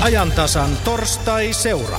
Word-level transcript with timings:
Ajantasan 0.00 0.70
torstai-seura. 0.84 1.98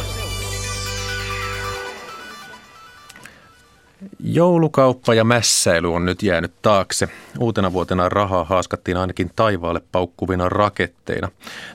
Joulukauppa 4.20 5.14
ja 5.14 5.24
mässäily 5.24 5.94
on 5.94 6.06
nyt 6.06 6.24
jäänyt 6.24 6.54
taakse. 6.62 7.08
Uutena 7.40 7.74
vuotena 7.74 8.10
rahaa 8.10 8.44
haaskattiin 8.44 8.98
ainakin 8.98 9.32
taivaalle 9.36 9.82
paukkuvina 9.92 10.50
raketteina. 10.50 11.30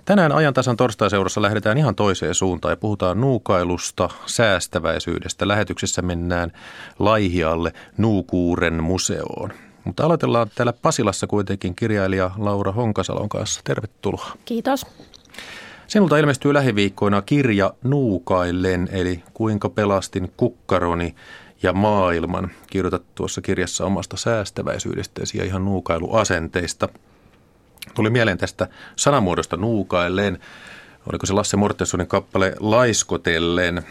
Tänään 0.05 0.33
ajantasan 0.33 0.77
torstaiseurassa 0.77 1.43
lähdetään 1.43 1.79
ihan 1.79 1.95
toiseen 1.95 2.35
suuntaan 2.35 2.73
ja 2.73 2.77
puhutaan 2.77 3.21
nuukailusta, 3.21 4.09
säästäväisyydestä. 4.27 5.49
Lähetyksessä 5.49 6.03
mennään 6.03 6.53
Laihialle 6.99 7.73
Nuukuuren 7.97 8.83
museoon. 8.83 9.53
Mutta 9.85 10.05
aloitellaan 10.05 10.51
täällä 10.55 10.73
Pasilassa 10.73 11.27
kuitenkin 11.27 11.75
kirjailija 11.75 12.31
Laura 12.39 12.73
Honkasalon 12.73 13.29
kanssa. 13.29 13.61
Tervetuloa. 13.65 14.31
Kiitos. 14.45 14.87
Sinulta 15.93 16.19
ilmestyy 16.19 16.55
lähiviikkoina 16.55 17.23
kirja 17.23 17.75
Nuukaillen, 17.83 18.89
eli 18.93 19.23
kuinka 19.35 19.69
pelastin 19.69 20.33
kukkaroni 20.37 21.15
ja 21.63 21.73
maailman. 21.73 22.51
Kirjoitat 22.71 23.03
tuossa 23.15 23.41
kirjassa 23.41 23.85
omasta 23.85 24.17
säästäväisyydestäsi 24.17 25.39
ja 25.39 25.45
ihan 25.45 25.65
nuukailuasenteista. 25.65 26.89
Tuli 27.95 28.11
mieleen 28.11 28.39
tästä 28.39 28.69
sanamuodosta 28.97 29.57
nuukailleen. 29.57 30.39
Oliko 31.13 31.27
se 31.27 31.33
Lasse 31.33 31.57
Mortensonin 31.57 32.07
kappale 32.07 32.55
Laiskotellen? 32.61 33.83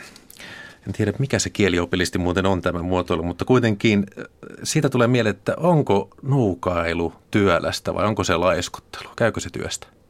En 0.87 0.93
tiedä, 0.93 1.13
mikä 1.19 1.39
se 1.39 1.49
kieliopillisesti 1.49 2.17
muuten 2.17 2.45
on 2.45 2.61
tämä 2.61 2.81
muotoilu, 2.81 3.23
mutta 3.23 3.45
kuitenkin 3.45 4.05
äh, 4.19 4.25
siitä 4.63 4.89
tulee 4.89 5.07
mieleen, 5.07 5.35
että 5.35 5.53
onko 5.57 6.09
nuukailu 6.21 7.13
työlästä 7.31 7.93
vai 7.93 8.05
onko 8.05 8.23
se 8.23 8.37
laiskottelu? 8.37 9.09
Käykö 9.15 9.39
se 9.39 9.49
työstä? 9.49 10.00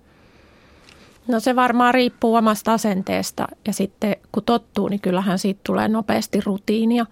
No 1.27 1.39
se 1.39 1.55
varmaan 1.55 1.93
riippuu 1.93 2.35
omasta 2.35 2.73
asenteesta 2.73 3.48
ja 3.67 3.73
sitten 3.73 4.16
kun 4.31 4.43
tottuu, 4.43 4.88
niin 4.88 5.02
kyllähän 5.02 5.39
siitä 5.39 5.62
tulee 5.63 5.87
nopeasti 5.87 6.41
rutiinia 6.45 7.05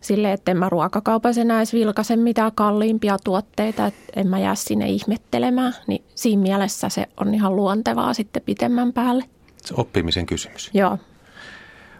sille, 0.00 0.32
että 0.32 0.50
en 0.50 0.56
mä 0.56 0.68
ruokakaupassa 0.68 1.40
enää 1.40 1.58
edes 1.58 1.72
vilkaise 1.72 2.16
mitään 2.16 2.52
kalliimpia 2.54 3.16
tuotteita, 3.24 3.86
että 3.86 4.20
en 4.20 4.28
mä 4.28 4.38
jää 4.38 4.54
sinne 4.54 4.88
ihmettelemään. 4.88 5.74
Niin 5.86 6.04
siinä 6.14 6.42
mielessä 6.42 6.88
se 6.88 7.06
on 7.20 7.34
ihan 7.34 7.56
luontevaa 7.56 8.14
sitten 8.14 8.42
pitemmän 8.42 8.92
päälle. 8.92 9.24
Se 9.62 9.74
oppimisen 9.76 10.26
kysymys. 10.26 10.70
Joo. 10.74 10.98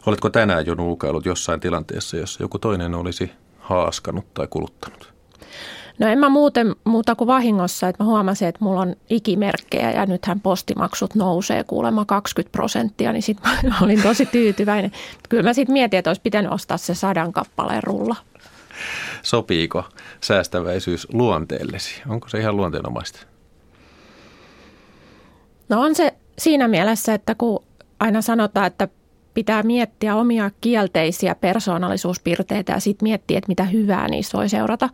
Oletko 0.06 0.31
tänään 0.31 0.66
jo 0.66 0.75
nuukailut 0.75 1.27
jossain 1.27 1.60
tilanteessa, 1.60 2.16
jossa 2.16 2.42
joku 2.42 2.58
toinen 2.58 2.94
olisi 2.94 3.31
haaskanut 3.58 4.34
tai 4.34 4.47
kuluttanut? 4.50 5.13
No 5.98 6.06
en 6.09 6.19
mä 6.19 6.28
muuten 6.28 6.77
muuta 6.84 7.14
kuin 7.14 7.28
vahingossa, 7.28 7.89
että 7.89 8.05
mä 8.05 8.11
huomasin, 8.11 8.48
että 8.48 8.64
mulla 8.64 8.81
on 8.81 8.97
ikimerkkejä 9.11 9.91
ja 9.91 10.06
nythän 10.06 10.41
postimaksut 10.41 11.14
nousee 11.14 11.64
kuulemma 11.64 12.05
20 12.05 12.53
prosenttia, 12.53 13.12
niin 13.12 13.23
sitten 13.23 13.50
mä 13.62 13.75
olin 13.83 14.03
tosi 14.03 14.27
tyytyväinen. 14.27 14.92
Kyllä 15.28 15.42
mä 15.42 15.53
sitten 15.53 15.72
mietin, 15.72 15.98
että 15.98 16.11
olisi 16.11 16.22
pitänyt 16.22 16.53
ostaa 16.53 16.77
se 16.77 16.95
sadan 16.95 17.33
kappaleen 17.33 17.83
rulla. 17.83 18.17
Sopiiko 19.22 19.84
säästäväisyys 20.20 21.06
luonteellesi? 21.12 22.03
Onko 22.09 22.28
se 22.28 22.39
ihan 22.39 22.56
luonteenomaista? 22.56 23.27
No 25.69 25.81
on 25.81 25.95
se 25.95 26.15
siinä 26.39 26.69
mielessä, 26.69 27.15
että 27.15 27.34
kun 27.34 27.65
aina 28.00 28.22
sanotaan, 28.22 28.67
että 28.67 28.89
pitää 29.34 29.62
miettiä 29.62 30.16
omia 30.16 30.50
kielteisiä 30.60 31.34
persoonallisuuspiirteitä 31.34 32.72
ja 32.72 32.80
sitten 32.80 33.06
miettiä, 33.06 33.38
että 33.38 33.48
mitä 33.48 33.64
hyvää 33.64 34.08
niissä 34.08 34.38
voi 34.38 34.48
seurata. 34.48 34.88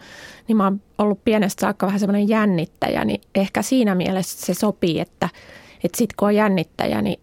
Niin 0.48 0.56
mä 0.56 0.64
oon 0.64 0.80
ollut 0.98 1.24
pienestä 1.24 1.60
saakka 1.60 1.86
vähän 1.86 2.00
semmoinen 2.00 2.28
jännittäjä, 2.28 3.04
niin 3.04 3.20
ehkä 3.34 3.62
siinä 3.62 3.94
mielessä 3.94 4.46
se 4.46 4.54
sopii, 4.54 5.00
että, 5.00 5.28
että 5.84 5.98
sitten 5.98 6.14
kun 6.16 6.28
on 6.28 6.34
jännittäjä, 6.34 7.02
niin 7.02 7.20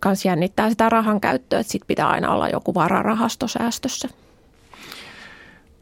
kans 0.00 0.24
jännittää 0.24 0.70
sitä 0.70 0.88
rahan 0.88 1.20
käyttöä, 1.20 1.60
että 1.60 1.72
sitten 1.72 1.86
pitää 1.86 2.08
aina 2.08 2.32
olla 2.32 2.48
joku 2.48 2.74
vararahasto 2.74 3.48
säästössä. 3.48 4.08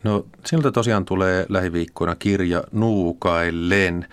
No 0.05 0.27
siltä 0.47 0.73
tosiaan 0.73 1.05
tulee 1.05 1.47
lähiviikkoina 1.49 2.15
kirja 2.15 2.65
Nuukaillen. 2.73 4.07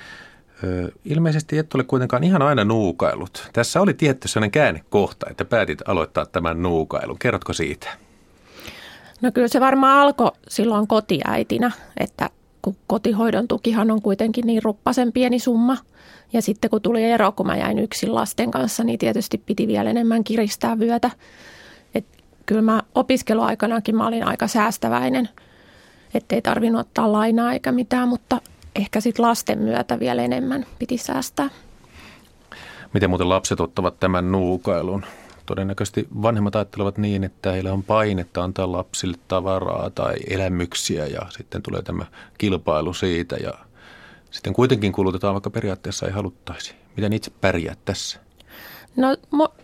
Ilmeisesti 1.05 1.57
et 1.57 1.75
ole 1.75 1.83
kuitenkaan 1.83 2.23
ihan 2.23 2.41
aina 2.41 2.63
nuukailut. 2.63 3.49
Tässä 3.53 3.81
oli 3.81 3.93
tietty 3.93 4.27
sellainen 4.27 4.51
käännekohta, 4.51 5.29
että 5.29 5.45
päätit 5.45 5.79
aloittaa 5.87 6.25
tämän 6.25 6.63
nuukailun. 6.63 7.19
Kerrotko 7.19 7.53
siitä? 7.53 7.89
No 9.21 9.31
kyllä 9.31 9.47
se 9.47 9.59
varmaan 9.59 9.99
alkoi 9.99 10.31
silloin 10.47 10.87
kotiäitinä, 10.87 11.71
että 11.97 12.29
kun 12.61 12.75
kotihoidon 12.87 13.47
tukihan 13.47 13.91
on 13.91 14.01
kuitenkin 14.01 14.47
niin 14.47 14.63
ruppasen 14.63 15.11
pieni 15.11 15.39
summa. 15.39 15.77
Ja 16.33 16.41
sitten 16.41 16.69
kun 16.69 16.81
tuli 16.81 17.03
ero, 17.03 17.31
kun 17.31 17.45
mä 17.45 17.57
jäin 17.57 17.79
yksin 17.79 18.15
lasten 18.15 18.51
kanssa, 18.51 18.83
niin 18.83 18.99
tietysti 18.99 19.37
piti 19.37 19.67
vielä 19.67 19.89
enemmän 19.89 20.23
kiristää 20.23 20.79
vyötä. 20.79 21.11
Et 21.95 22.05
kyllä 22.45 22.61
mä 22.61 22.81
opiskeluaikanakin 22.95 23.95
mä 23.95 24.07
olin 24.07 24.23
aika 24.23 24.47
säästäväinen, 24.47 25.29
ettei 26.13 26.41
tarvinnut 26.41 26.81
ottaa 26.81 27.11
lainaa 27.11 27.53
eikä 27.53 27.71
mitään, 27.71 28.07
mutta 28.07 28.41
ehkä 28.75 29.01
sitten 29.01 29.25
lasten 29.25 29.59
myötä 29.59 29.99
vielä 29.99 30.23
enemmän 30.23 30.65
piti 30.79 30.97
säästää. 30.97 31.49
Miten 32.93 33.09
muuten 33.09 33.29
lapset 33.29 33.59
ottavat 33.59 33.99
tämän 33.99 34.31
nuukailun? 34.31 35.05
Todennäköisesti 35.45 36.07
vanhemmat 36.21 36.55
ajattelevat 36.55 36.97
niin, 36.97 37.23
että 37.23 37.51
heillä 37.51 37.73
on 37.73 37.83
painetta 37.83 38.43
antaa 38.43 38.71
lapsille 38.71 39.17
tavaraa 39.27 39.89
tai 39.89 40.15
elämyksiä 40.29 41.05
ja 41.07 41.21
sitten 41.29 41.61
tulee 41.61 41.81
tämä 41.81 42.05
kilpailu 42.37 42.93
siitä 42.93 43.35
ja 43.35 43.53
sitten 44.31 44.53
kuitenkin 44.53 44.91
kulutetaan, 44.91 45.33
vaikka 45.33 45.49
periaatteessa 45.49 46.05
ei 46.05 46.11
haluttaisi. 46.11 46.75
Miten 46.95 47.13
itse 47.13 47.31
pärjää 47.41 47.75
tässä? 47.85 48.19
No 48.95 49.17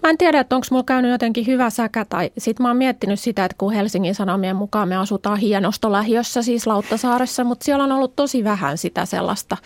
mä 0.03 0.09
en 0.09 0.17
tiedä, 0.17 0.39
että 0.39 0.55
onko 0.55 0.67
mulla 0.71 0.83
käynyt 0.83 1.11
jotenkin 1.11 1.47
hyvä 1.47 1.69
säkä 1.69 2.05
tai 2.05 2.31
sit 2.37 2.59
mä 2.59 2.67
oon 2.67 2.77
miettinyt 2.77 3.19
sitä, 3.19 3.45
että 3.45 3.55
kun 3.57 3.73
Helsingin 3.73 4.15
Sanomien 4.15 4.55
mukaan 4.55 4.87
me 4.87 4.95
asutaan 4.95 5.37
hienostolähiössä, 5.37 6.41
siis 6.41 6.67
Lauttasaaressa, 6.67 7.43
mutta 7.43 7.63
siellä 7.65 7.83
on 7.83 7.91
ollut 7.91 8.15
tosi 8.15 8.43
vähän 8.43 8.77
sitä 8.77 9.05
sellaista 9.05 9.57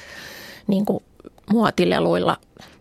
niin 0.68 0.86
kuin 0.86 1.04
muotileluilla 1.52 2.38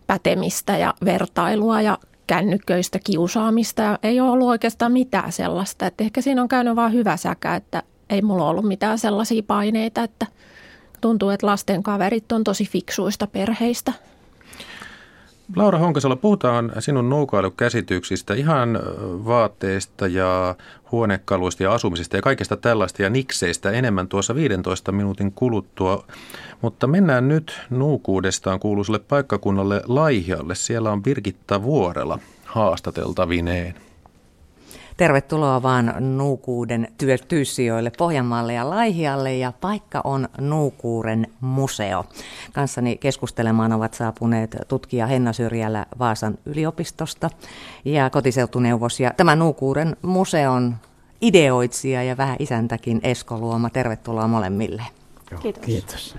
pätemistä 0.07 0.77
ja 0.77 0.93
vertailua 1.05 1.81
ja 1.81 1.97
kännyköistä 2.27 2.99
kiusaamista 3.03 3.81
ja 3.81 3.99
ei 4.03 4.19
ole 4.19 4.31
ollut 4.31 4.47
oikeastaan 4.47 4.91
mitään 4.91 5.31
sellaista. 5.31 5.85
Että 5.85 6.03
ehkä 6.03 6.21
siinä 6.21 6.41
on 6.41 6.47
käynyt 6.47 6.75
vaan 6.75 6.93
hyvä 6.93 7.17
säkä, 7.17 7.55
että 7.55 7.83
ei 8.09 8.21
mulla 8.21 8.49
ollut 8.49 8.65
mitään 8.65 8.99
sellaisia 8.99 9.43
paineita, 9.47 10.03
että 10.03 10.27
tuntuu, 11.01 11.29
että 11.29 11.47
lasten 11.47 11.83
kaverit 11.83 12.31
on 12.31 12.43
tosi 12.43 12.65
fiksuista 12.65 13.27
perheistä– 13.27 13.93
Laura 15.55 15.77
Honkasalo, 15.77 16.15
puhutaan 16.15 16.71
sinun 16.79 17.09
noukailukäsityksistä, 17.09 18.33
ihan 18.33 18.79
vaatteista 19.25 20.07
ja 20.07 20.55
huonekaluista 20.91 21.63
ja 21.63 21.73
asumisesta 21.73 22.15
ja 22.15 22.21
kaikesta 22.21 22.57
tällaista 22.57 23.01
ja 23.01 23.09
nikseistä 23.09 23.71
enemmän 23.71 24.07
tuossa 24.07 24.35
15 24.35 24.91
minuutin 24.91 25.31
kuluttua. 25.31 26.05
Mutta 26.61 26.87
mennään 26.87 27.27
nyt 27.27 27.61
nuukuudestaan 27.69 28.59
kuuluiselle 28.59 28.99
paikkakunnalle 28.99 29.81
Laihialle. 29.87 30.55
Siellä 30.55 30.91
on 30.91 31.03
Birgitta 31.03 31.63
Vuorela 31.63 32.19
haastateltavineen. 32.45 33.90
Tervetuloa 35.01 35.61
vaan 35.61 35.93
Nuukuuden 35.99 36.87
työtyyssijoille 36.97 37.91
Pohjanmaalle 37.97 38.53
ja 38.53 38.69
Laihialle 38.69 39.37
ja 39.37 39.53
paikka 39.61 40.01
on 40.03 40.29
Nuukuuren 40.37 41.27
museo. 41.39 42.05
Kanssani 42.53 42.97
keskustelemaan 42.97 43.71
ovat 43.71 43.93
saapuneet 43.93 44.57
tutkija 44.67 45.07
Henna 45.07 45.33
Syrjälä 45.33 45.85
Vaasan 45.99 46.37
yliopistosta 46.45 47.29
ja 47.85 48.09
kotiseutuneuvos 48.09 48.99
ja 48.99 49.13
tämä 49.17 49.35
Nuukuuren 49.35 49.95
museon 50.01 50.75
ideoitsija 51.21 52.03
ja 52.03 52.17
vähän 52.17 52.35
isäntäkin 52.39 52.99
Esko 53.03 53.37
Luoma. 53.37 53.69
Tervetuloa 53.69 54.27
molemmille. 54.27 54.83
Kiitos. 55.41 55.65
Kiitos. 55.65 56.17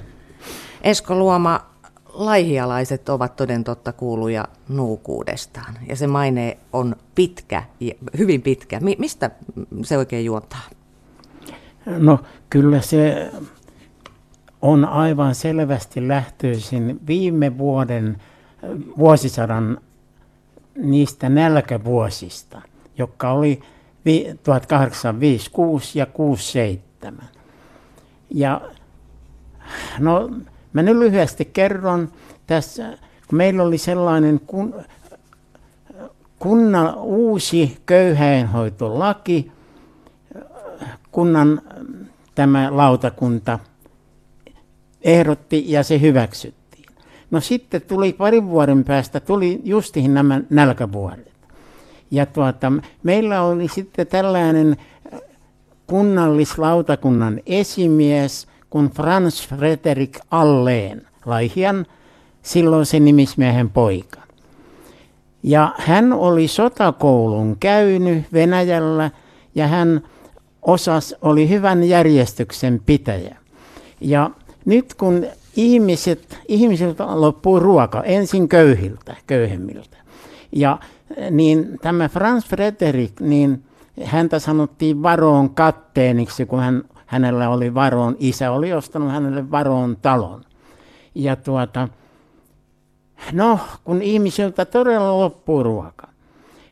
Esko 0.82 1.14
Luoma, 1.14 1.60
laihialaiset 2.12 3.08
ovat 3.08 3.36
toden 3.36 3.64
totta 3.64 3.92
kuuluja 3.92 4.44
nuukuudestaan 4.68 5.74
ja 5.88 5.96
se 5.96 6.06
maine 6.06 6.58
on 6.72 6.96
pitkä, 7.14 7.62
hyvin 8.18 8.42
pitkä. 8.42 8.80
Mi- 8.80 8.96
mistä 8.98 9.30
se 9.82 9.98
oikein 9.98 10.24
juontaa? 10.24 10.68
No 11.86 12.20
kyllä 12.50 12.80
se 12.80 13.30
on 14.62 14.84
aivan 14.84 15.34
selvästi 15.34 16.08
lähtöisin 16.08 17.00
viime 17.06 17.58
vuoden 17.58 18.22
vuosisadan 18.98 19.78
niistä 20.76 21.28
nälkävuosista, 21.28 22.62
jotka 22.98 23.32
oli 23.32 23.60
1856 24.42 25.98
ja 25.98 26.06
67. 26.06 27.28
Ja 28.30 28.60
no 29.98 30.30
Mä 30.72 30.82
nyt 30.82 30.96
lyhyesti 30.96 31.44
kerron 31.44 32.08
tässä, 32.46 32.98
kun 33.28 33.36
meillä 33.36 33.62
oli 33.62 33.78
sellainen 33.78 34.40
kun, 34.46 34.74
kunnan 36.38 36.94
uusi 36.98 37.78
köyhäinhoitolaki, 37.86 39.52
kunnan 41.12 41.62
tämä 42.34 42.68
lautakunta 42.70 43.58
ehdotti 45.02 45.64
ja 45.72 45.82
se 45.82 46.00
hyväksyttiin. 46.00 46.86
No 47.30 47.40
sitten 47.40 47.82
tuli 47.82 48.12
parin 48.12 48.48
vuoden 48.48 48.84
päästä, 48.84 49.20
tuli 49.20 49.60
justiin 49.64 50.14
nämä 50.14 50.40
nälkävuodet. 50.50 51.32
Ja 52.10 52.26
tuota, 52.26 52.72
meillä 53.02 53.42
oli 53.42 53.68
sitten 53.68 54.06
tällainen 54.06 54.76
kunnallislautakunnan 55.86 57.40
esimies 57.46 58.46
kuin 58.72 58.90
Franz 58.90 59.48
Frederik 59.48 60.18
Alleen, 60.30 61.06
Laihian 61.24 61.86
silloisen 62.42 63.04
nimismiehen 63.04 63.70
poika. 63.70 64.20
Ja 65.42 65.74
hän 65.78 66.12
oli 66.12 66.48
sotakoulun 66.48 67.56
käynyt 67.60 68.24
Venäjällä 68.32 69.10
ja 69.54 69.66
hän 69.66 70.00
osas, 70.62 71.14
oli 71.22 71.48
hyvän 71.48 71.84
järjestyksen 71.84 72.80
pitäjä. 72.86 73.36
Ja 74.00 74.30
nyt 74.64 74.94
kun 74.94 75.26
ihmiset, 75.56 76.38
ihmisiltä 76.48 77.20
loppuu 77.20 77.58
ruoka, 77.58 78.02
ensin 78.02 78.48
köyhiltä, 78.48 79.16
köyhemmiltä. 79.26 79.96
Ja 80.52 80.78
niin 81.30 81.78
tämä 81.82 82.08
Franz 82.08 82.44
Frederik, 82.44 83.20
niin 83.20 83.62
häntä 84.04 84.38
sanottiin 84.38 85.02
varoon 85.02 85.50
katteeniksi, 85.50 86.46
kun 86.46 86.60
hän, 86.60 86.82
hänellä 87.12 87.48
oli 87.48 87.74
varoon, 87.74 88.16
isä 88.18 88.50
oli 88.50 88.72
ostanut 88.72 89.10
hänelle 89.10 89.50
varoon 89.50 89.96
talon. 90.02 90.44
Ja 91.14 91.36
tuota, 91.36 91.88
no, 93.32 93.58
kun 93.84 94.02
ihmisiltä 94.02 94.64
todella 94.64 95.18
loppuu 95.18 95.62
ruoka, 95.62 96.08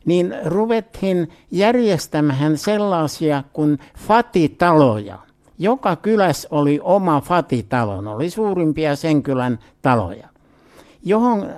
niin 0.04 0.34
ruvettiin 0.44 1.28
järjestämään 1.50 2.58
sellaisia 2.58 3.42
kuin 3.52 3.78
fatitaloja. 3.98 5.18
Joka 5.58 5.96
kylässä 5.96 6.48
oli 6.50 6.80
oma 6.82 7.20
fatitalo, 7.20 8.00
ne 8.00 8.10
oli 8.10 8.30
suurimpia 8.30 8.96
sen 8.96 9.22
kylän 9.22 9.58
taloja, 9.82 10.28
johon 11.02 11.48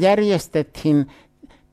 järjestettiin 0.00 1.08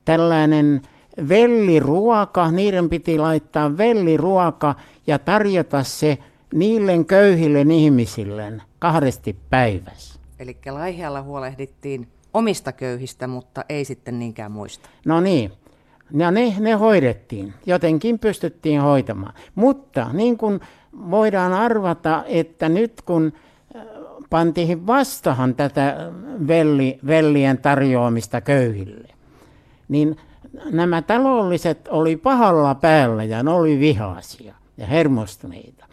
tällainen 0.04 0.82
velliruoka, 1.28 2.50
niiden 2.50 2.88
piti 2.88 3.18
laittaa 3.18 3.76
velliruoka 3.76 4.74
ja 5.06 5.18
tarjota 5.18 5.82
se 5.82 6.18
niille 6.54 7.04
köyhille 7.04 7.60
ihmisille 7.74 8.52
kahdesti 8.78 9.36
päivässä. 9.50 10.20
Eli 10.38 10.56
Laihialla 10.70 11.22
huolehdittiin 11.22 12.08
omista 12.34 12.72
köyhistä, 12.72 13.26
mutta 13.26 13.64
ei 13.68 13.84
sitten 13.84 14.18
niinkään 14.18 14.52
muista. 14.52 14.88
No 15.06 15.20
niin, 15.20 15.52
ja 16.16 16.30
ne, 16.30 16.54
ne 16.60 16.72
hoidettiin, 16.72 17.54
jotenkin 17.66 18.18
pystyttiin 18.18 18.80
hoitamaan. 18.80 19.34
Mutta 19.54 20.10
niin 20.12 20.38
kuin 20.38 20.60
voidaan 21.10 21.52
arvata, 21.52 22.24
että 22.26 22.68
nyt 22.68 23.02
kun 23.02 23.32
äh, 23.76 23.82
pantiin 24.30 24.86
vastahan 24.86 25.54
tätä 25.54 26.10
velli, 26.48 26.98
vellien 27.06 27.58
tarjoamista 27.58 28.40
köyhille, 28.40 29.08
niin 29.88 30.16
nämä 30.70 31.02
taloulliset 31.02 31.88
oli 31.88 32.16
pahalla 32.16 32.74
päällä 32.74 33.24
ja 33.24 33.42
ne 33.42 33.50
oli 33.50 33.80
vihaisia 33.80 34.54
ja 34.76 34.86
hermostuneita, 34.86 35.86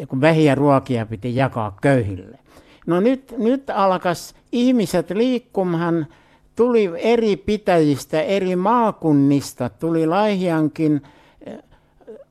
ja 0.00 0.06
kun 0.06 0.20
vähiä 0.20 0.54
ruokia 0.54 1.06
piti 1.06 1.36
jakaa 1.36 1.76
köyhille. 1.82 2.38
No 2.86 3.00
nyt, 3.00 3.34
nyt 3.38 3.70
alkas 3.70 4.34
ihmiset 4.52 5.10
liikkumaan, 5.10 6.06
tuli 6.56 6.90
eri 6.98 7.36
pitäjistä, 7.36 8.22
eri 8.22 8.56
maakunnista, 8.56 9.68
tuli 9.68 10.06
Laihiankin 10.06 11.02
eh, 11.46 11.58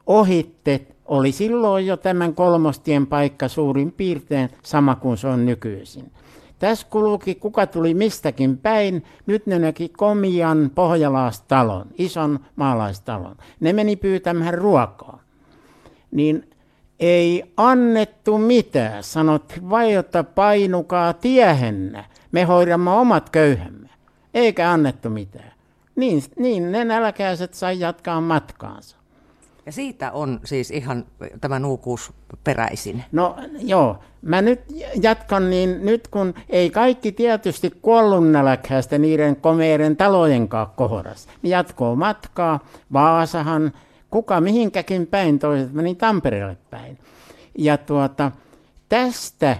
ohitte. 0.07 0.87
Oli 1.05 1.31
silloin 1.31 1.85
jo 1.85 1.97
tämän 1.97 2.35
kolmostien 2.35 3.07
paikka 3.07 3.47
suurin 3.47 3.91
piirtein 3.91 4.49
sama 4.63 4.95
kuin 4.95 5.17
se 5.17 5.27
on 5.27 5.45
nykyisin. 5.45 6.11
Tässä 6.59 6.87
kulki, 6.89 7.35
kuka 7.35 7.67
tuli 7.67 7.93
mistäkin 7.93 8.57
päin. 8.57 9.03
Nyt 9.25 9.47
ne 9.47 9.59
näki 9.59 9.89
komian 9.89 10.71
pohjalaistalon, 10.75 11.87
ison 11.97 12.39
maalaistalon. 12.55 13.35
Ne 13.59 13.73
meni 13.73 13.95
pyytämään 13.95 14.53
ruokaa. 14.53 15.19
Niin 16.11 16.48
ei 16.99 17.53
annettu 17.57 18.37
mitään. 18.37 19.03
Sanottiin 19.03 19.69
vai, 19.69 19.93
että 19.93 20.23
painukaa 20.23 21.13
tiehennä. 21.13 22.03
Me 22.31 22.43
hoidamme 22.43 22.91
omat 22.91 23.29
köyhämme. 23.29 23.89
Eikä 24.33 24.71
annettu 24.71 25.09
mitään. 25.09 25.51
Niin, 25.95 26.23
niin 26.35 26.71
ne 26.71 26.85
nälkäiset 26.85 27.53
sai 27.53 27.79
jatkaa 27.79 28.21
matkaansa. 28.21 28.99
Ja 29.65 29.71
siitä 29.73 30.11
on 30.11 30.39
siis 30.45 30.71
ihan 30.71 31.05
tämä 31.41 31.59
nuukuus 31.59 32.13
peräisin. 32.43 33.03
No 33.11 33.35
joo, 33.59 33.99
mä 34.21 34.41
nyt 34.41 34.59
jatkan 35.01 35.49
niin, 35.49 35.85
nyt 35.85 36.07
kun 36.07 36.33
ei 36.49 36.69
kaikki 36.69 37.11
tietysti 37.11 37.73
kuollut 37.81 38.31
nälkäistä 38.31 38.97
niiden 38.97 39.35
komeiden 39.35 39.97
talojen 39.97 40.49
kohdassa, 40.75 41.29
niin 41.41 41.51
jatkoo 41.51 41.95
matkaa. 41.95 42.59
Vaasahan, 42.93 43.73
kuka 44.09 44.41
mihinkäkin 44.41 45.07
päin, 45.07 45.39
toiset 45.39 45.73
meni 45.73 45.95
Tampereelle 45.95 46.57
päin. 46.69 46.97
Ja 47.57 47.77
tuota, 47.77 48.31
tästä 48.89 49.57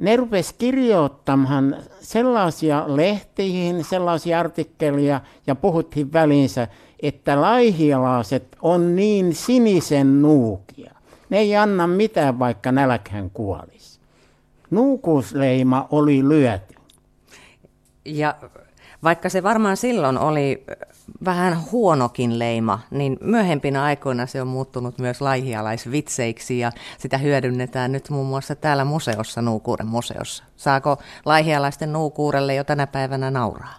ne 0.00 0.16
rupes 0.16 0.52
kirjoittamaan 0.52 1.76
sellaisia 2.00 2.84
lehtiin, 2.86 3.84
sellaisia 3.84 4.40
artikkeleja 4.40 5.20
ja 5.46 5.54
puhuttiin 5.54 6.12
välinsä, 6.12 6.68
että 7.02 7.40
laihialaiset 7.40 8.56
on 8.62 8.96
niin 8.96 9.34
sinisen 9.34 10.22
nuukia. 10.22 10.94
Ne 11.30 11.38
ei 11.38 11.56
anna 11.56 11.86
mitään, 11.86 12.38
vaikka 12.38 12.72
nälkään 12.72 13.30
kuolisi. 13.30 14.00
Nuukuusleima 14.70 15.86
oli 15.90 16.28
lyöty. 16.28 16.74
Ja 18.04 18.34
vaikka 19.02 19.28
se 19.28 19.42
varmaan 19.42 19.76
silloin 19.76 20.18
oli 20.18 20.64
vähän 21.24 21.58
huonokin 21.72 22.38
leima, 22.38 22.80
niin 22.90 23.18
myöhempinä 23.20 23.82
aikoina 23.82 24.26
se 24.26 24.42
on 24.42 24.48
muuttunut 24.48 24.98
myös 24.98 25.20
laihialaisvitseiksi 25.20 26.58
ja 26.58 26.72
sitä 26.98 27.18
hyödynnetään 27.18 27.92
nyt 27.92 28.10
muun 28.10 28.26
muassa 28.26 28.54
täällä 28.54 28.84
museossa, 28.84 29.42
Nuukuuren 29.42 29.86
museossa. 29.86 30.44
Saako 30.56 30.98
laihialaisten 31.24 31.92
nuukuurelle 31.92 32.54
jo 32.54 32.64
tänä 32.64 32.86
päivänä 32.86 33.30
nauraa? 33.30 33.74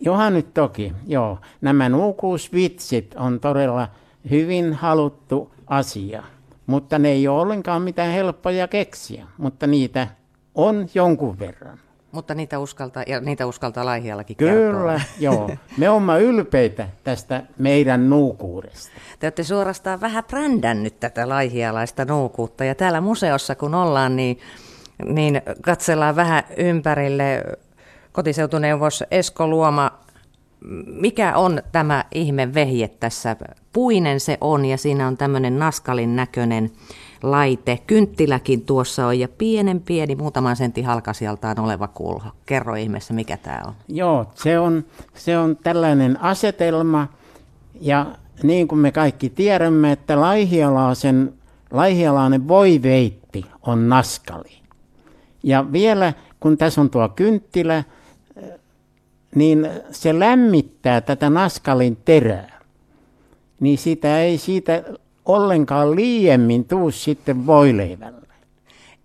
Johan 0.00 0.34
nyt 0.34 0.54
toki, 0.54 0.92
joo. 1.06 1.38
Nämä 1.60 1.88
nuukuusvitsit 1.88 3.14
on 3.14 3.40
todella 3.40 3.88
hyvin 4.30 4.72
haluttu 4.72 5.54
asia, 5.66 6.22
mutta 6.66 6.98
ne 6.98 7.08
ei 7.08 7.28
ole 7.28 7.40
ollenkaan 7.40 7.82
mitään 7.82 8.12
helppoja 8.12 8.68
keksiä, 8.68 9.26
mutta 9.38 9.66
niitä 9.66 10.08
on 10.54 10.88
jonkun 10.94 11.38
verran. 11.38 11.78
Mutta 12.12 12.34
niitä 12.34 12.58
uskaltaa, 12.58 13.02
ja 13.06 13.20
niitä 13.20 13.46
uskaltaa 13.46 13.84
Laihiallakin 13.84 14.36
Kyllä, 14.36 14.52
kertoa. 14.52 15.00
joo. 15.18 15.50
Me 15.76 15.90
olemme 15.90 16.20
ylpeitä 16.20 16.88
tästä 17.04 17.42
meidän 17.58 18.10
nuukuudesta. 18.10 18.90
Te 19.18 19.26
olette 19.26 19.44
suorastaan 19.44 20.00
vähän 20.00 20.24
brändännyt 20.24 21.00
tätä 21.00 21.28
laihialaista 21.28 22.04
nuukuutta, 22.04 22.64
ja 22.64 22.74
täällä 22.74 23.00
museossa 23.00 23.54
kun 23.54 23.74
ollaan, 23.74 24.16
niin, 24.16 24.38
niin 25.04 25.42
katsellaan 25.60 26.16
vähän 26.16 26.42
ympärille 26.56 27.42
kotiseutuneuvos 28.12 29.04
Esko 29.10 29.46
Luoma, 29.46 29.90
mikä 30.86 31.36
on 31.36 31.62
tämä 31.72 32.04
ihme 32.14 32.54
vehje 32.54 32.88
tässä? 32.88 33.36
Puinen 33.72 34.20
se 34.20 34.38
on 34.40 34.64
ja 34.64 34.76
siinä 34.76 35.06
on 35.06 35.16
tämmöinen 35.16 35.58
naskalin 35.58 36.16
näköinen 36.16 36.70
laite. 37.30 37.78
Kynttiläkin 37.86 38.62
tuossa 38.62 39.06
on 39.06 39.18
ja 39.18 39.28
pienen 39.28 39.80
pieni, 39.80 40.16
muutaman 40.16 40.56
sentin 40.56 40.86
halkasijaltaan 40.86 41.60
oleva 41.60 41.88
kulho. 41.88 42.28
Kerro 42.46 42.74
ihmeessä, 42.74 43.14
mikä 43.14 43.36
tämä 43.36 43.60
on. 43.66 43.72
Joo, 43.88 44.26
se 44.34 44.58
on, 44.58 44.84
se 45.14 45.38
on 45.38 45.56
tällainen 45.56 46.22
asetelma 46.22 47.08
ja 47.80 48.06
niin 48.42 48.68
kuin 48.68 48.78
me 48.78 48.92
kaikki 48.92 49.30
tiedämme, 49.30 49.92
että 49.92 50.20
laihialaisen, 50.20 51.32
laihialainen 51.70 52.48
voiveitti 52.48 53.44
on 53.62 53.88
naskali. 53.88 54.58
Ja 55.42 55.72
vielä 55.72 56.12
kun 56.40 56.58
tässä 56.58 56.80
on 56.80 56.90
tuo 56.90 57.08
kynttilä, 57.08 57.84
niin 59.34 59.68
se 59.90 60.18
lämmittää 60.18 61.00
tätä 61.00 61.30
naskalin 61.30 61.96
terää. 62.04 62.60
Niin 63.60 63.78
sitä 63.78 64.20
ei 64.20 64.38
siitä 64.38 64.82
ollenkaan 65.26 65.96
liiemmin 65.96 66.64
tuu 66.64 66.90
sitten 66.90 67.46
voileivälle. 67.46 68.26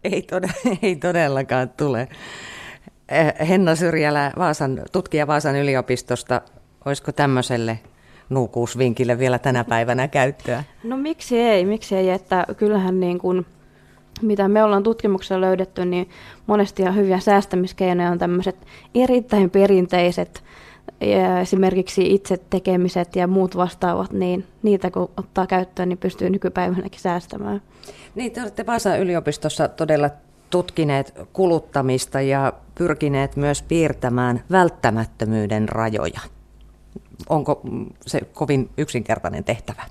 Ei, 0.04 0.28
tod- 0.32 0.52
ei 0.84 0.96
todellakaan 0.96 1.70
tule. 1.70 2.08
Eh, 3.10 3.48
Henna 3.50 3.76
Syrjälä, 3.76 4.32
Vaasan, 4.38 4.82
tutkija 4.92 5.28
Vaasan 5.28 5.56
yliopistosta, 5.56 6.42
olisiko 6.86 7.12
tämmöiselle 7.12 7.80
nuukuusvinkille 8.30 9.20
vielä 9.20 9.40
tänä 9.40 9.64
päivänä 9.64 10.08
käyttöä? 10.08 10.64
No 10.84 10.98
miksi 10.98 11.40
ei, 11.40 11.66
miksi 11.66 11.96
ei, 11.96 12.10
että 12.10 12.46
kyllähän 12.58 13.00
niin 13.00 13.20
kuin 13.20 13.46
mitä 14.22 14.48
me 14.48 14.64
ollaan 14.64 14.84
tutkimuksessa 14.84 15.42
löydetty, 15.42 15.86
niin 15.86 16.10
monesti 16.48 16.82
ihan 16.82 16.96
hyviä 16.96 17.20
säästämiskeinoja 17.20 18.12
on 18.12 18.20
tämmöiset 18.20 18.56
erittäin 18.96 19.50
perinteiset, 19.50 20.44
esimerkiksi 21.42 22.14
itse 22.14 22.38
tekemiset 22.50 23.16
ja 23.16 23.28
muut 23.28 23.56
vastaavat, 23.58 24.12
niin 24.12 24.48
niitä 24.64 24.92
kun 24.92 25.10
ottaa 25.18 25.48
käyttöön, 25.48 25.90
niin 25.90 25.98
pystyy 25.98 26.30
nykypäivänäkin 26.30 27.00
säästämään. 27.00 27.62
Niin, 28.16 28.32
te 28.32 28.42
olette 28.42 28.66
Vaasan 28.66 29.00
yliopistossa 29.00 29.68
todella 29.68 30.10
tutkineet 30.50 31.14
kuluttamista 31.34 32.22
ja 32.22 32.54
pyrkineet 32.76 33.36
myös 33.36 33.62
piirtämään 33.62 34.44
välttämättömyyden 34.52 35.70
rajoja. 35.70 36.20
Onko 37.30 37.62
se 38.08 38.22
kovin 38.34 38.70
yksinkertainen 38.78 39.44
tehtävä? 39.44 39.84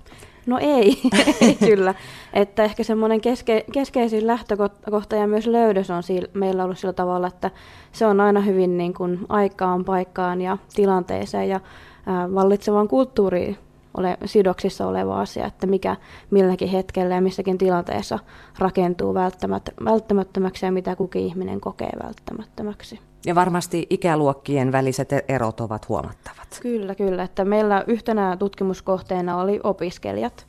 No 0.47 0.59
ei, 0.61 1.01
ei 1.41 1.55
kyllä. 1.55 1.95
Että 2.33 2.65
ehkä 2.65 2.85
semmoinen 2.85 3.21
keske, 3.21 3.65
keskeisin 3.73 4.27
lähtökohta 4.27 5.17
ja 5.17 5.27
myös 5.27 5.47
löydös 5.47 5.91
on 5.91 6.03
siil, 6.03 6.27
meillä 6.35 6.65
ollut 6.65 6.79
sillä 6.79 6.93
tavalla, 6.93 7.27
että 7.27 7.51
se 7.93 8.07
on 8.07 8.21
aina 8.21 8.41
hyvin 8.41 8.79
niin 8.79 8.95
kuin 8.95 9.19
aikaan, 9.29 9.85
paikkaan 9.85 10.41
ja 10.41 10.59
tilanteeseen 10.75 11.49
ja 11.49 11.61
ää, 12.07 12.35
vallitsevaan 12.35 12.89
kulttuuriin 12.89 13.59
ole, 14.01 14.19
sidoksissa 14.25 14.87
oleva 14.87 15.21
asia, 15.21 15.47
että 15.47 15.67
mikä 15.67 15.97
milläkin 16.31 16.69
hetkellä 16.69 17.15
ja 17.15 17.21
missäkin 17.21 17.59
tilanteessa 17.59 18.19
rakentuu 18.59 19.15
välttämät, 19.15 19.71
välttämättömäksi 19.85 20.67
ja 20.67 20.73
mitä 20.73 20.97
kukin 20.97 21.23
ihminen 21.23 21.61
kokee 21.61 21.93
välttämättömäksi. 22.05 23.01
Ja 23.27 23.35
varmasti 23.35 23.87
ikäluokkien 23.91 24.73
väliset 24.73 25.11
erot 25.29 25.61
ovat 25.61 25.89
huomattavat. 25.89 26.61
Kyllä, 26.63 26.95
kyllä. 26.95 27.23
Että 27.23 27.45
meillä 27.45 27.85
yhtenä 27.87 28.37
tutkimuskohteena 28.37 29.41
oli 29.41 29.61
opiskelijat. 29.63 30.47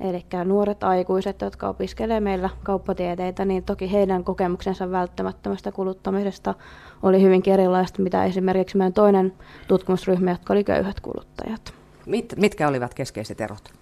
Eli 0.00 0.26
nuoret 0.44 0.84
aikuiset, 0.84 1.40
jotka 1.40 1.68
opiskelevat 1.68 2.24
meillä 2.24 2.50
kauppatieteitä, 2.62 3.44
niin 3.44 3.64
toki 3.64 3.92
heidän 3.92 4.24
kokemuksensa 4.24 4.90
välttämättömästä 4.90 5.72
kuluttamisesta 5.72 6.54
oli 7.02 7.22
hyvinkin 7.22 7.54
erilaista, 7.54 8.02
mitä 8.02 8.24
esimerkiksi 8.24 8.76
meidän 8.76 8.92
toinen 8.92 9.32
tutkimusryhmä, 9.68 10.30
jotka 10.30 10.52
oli 10.52 10.64
köyhät 10.64 11.00
kuluttajat. 11.00 11.83
Mit, 12.06 12.34
mitkä 12.36 12.68
olivat 12.68 12.94
keskeiset 12.94 13.40
erot? 13.40 13.72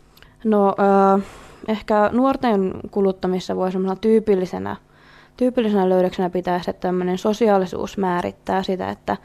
No 0.45 0.69
äh, 0.69 1.23
ehkä 1.69 2.11
nuorten 2.13 2.73
kuluttamissa 2.91 3.57
voisi 3.57 3.79
olla 3.79 3.97
tyypillisenä, 3.97 4.77
tyypillisenä 5.37 5.89
löydöksenä 5.89 6.31
pitää 6.31 6.63
se, 6.63 6.71
että 6.71 6.81
tämmöinen 6.81 7.19
sosiaalisuus 7.19 7.99
määrittää 7.99 8.63
sitä, 8.63 8.91
että 8.91 9.17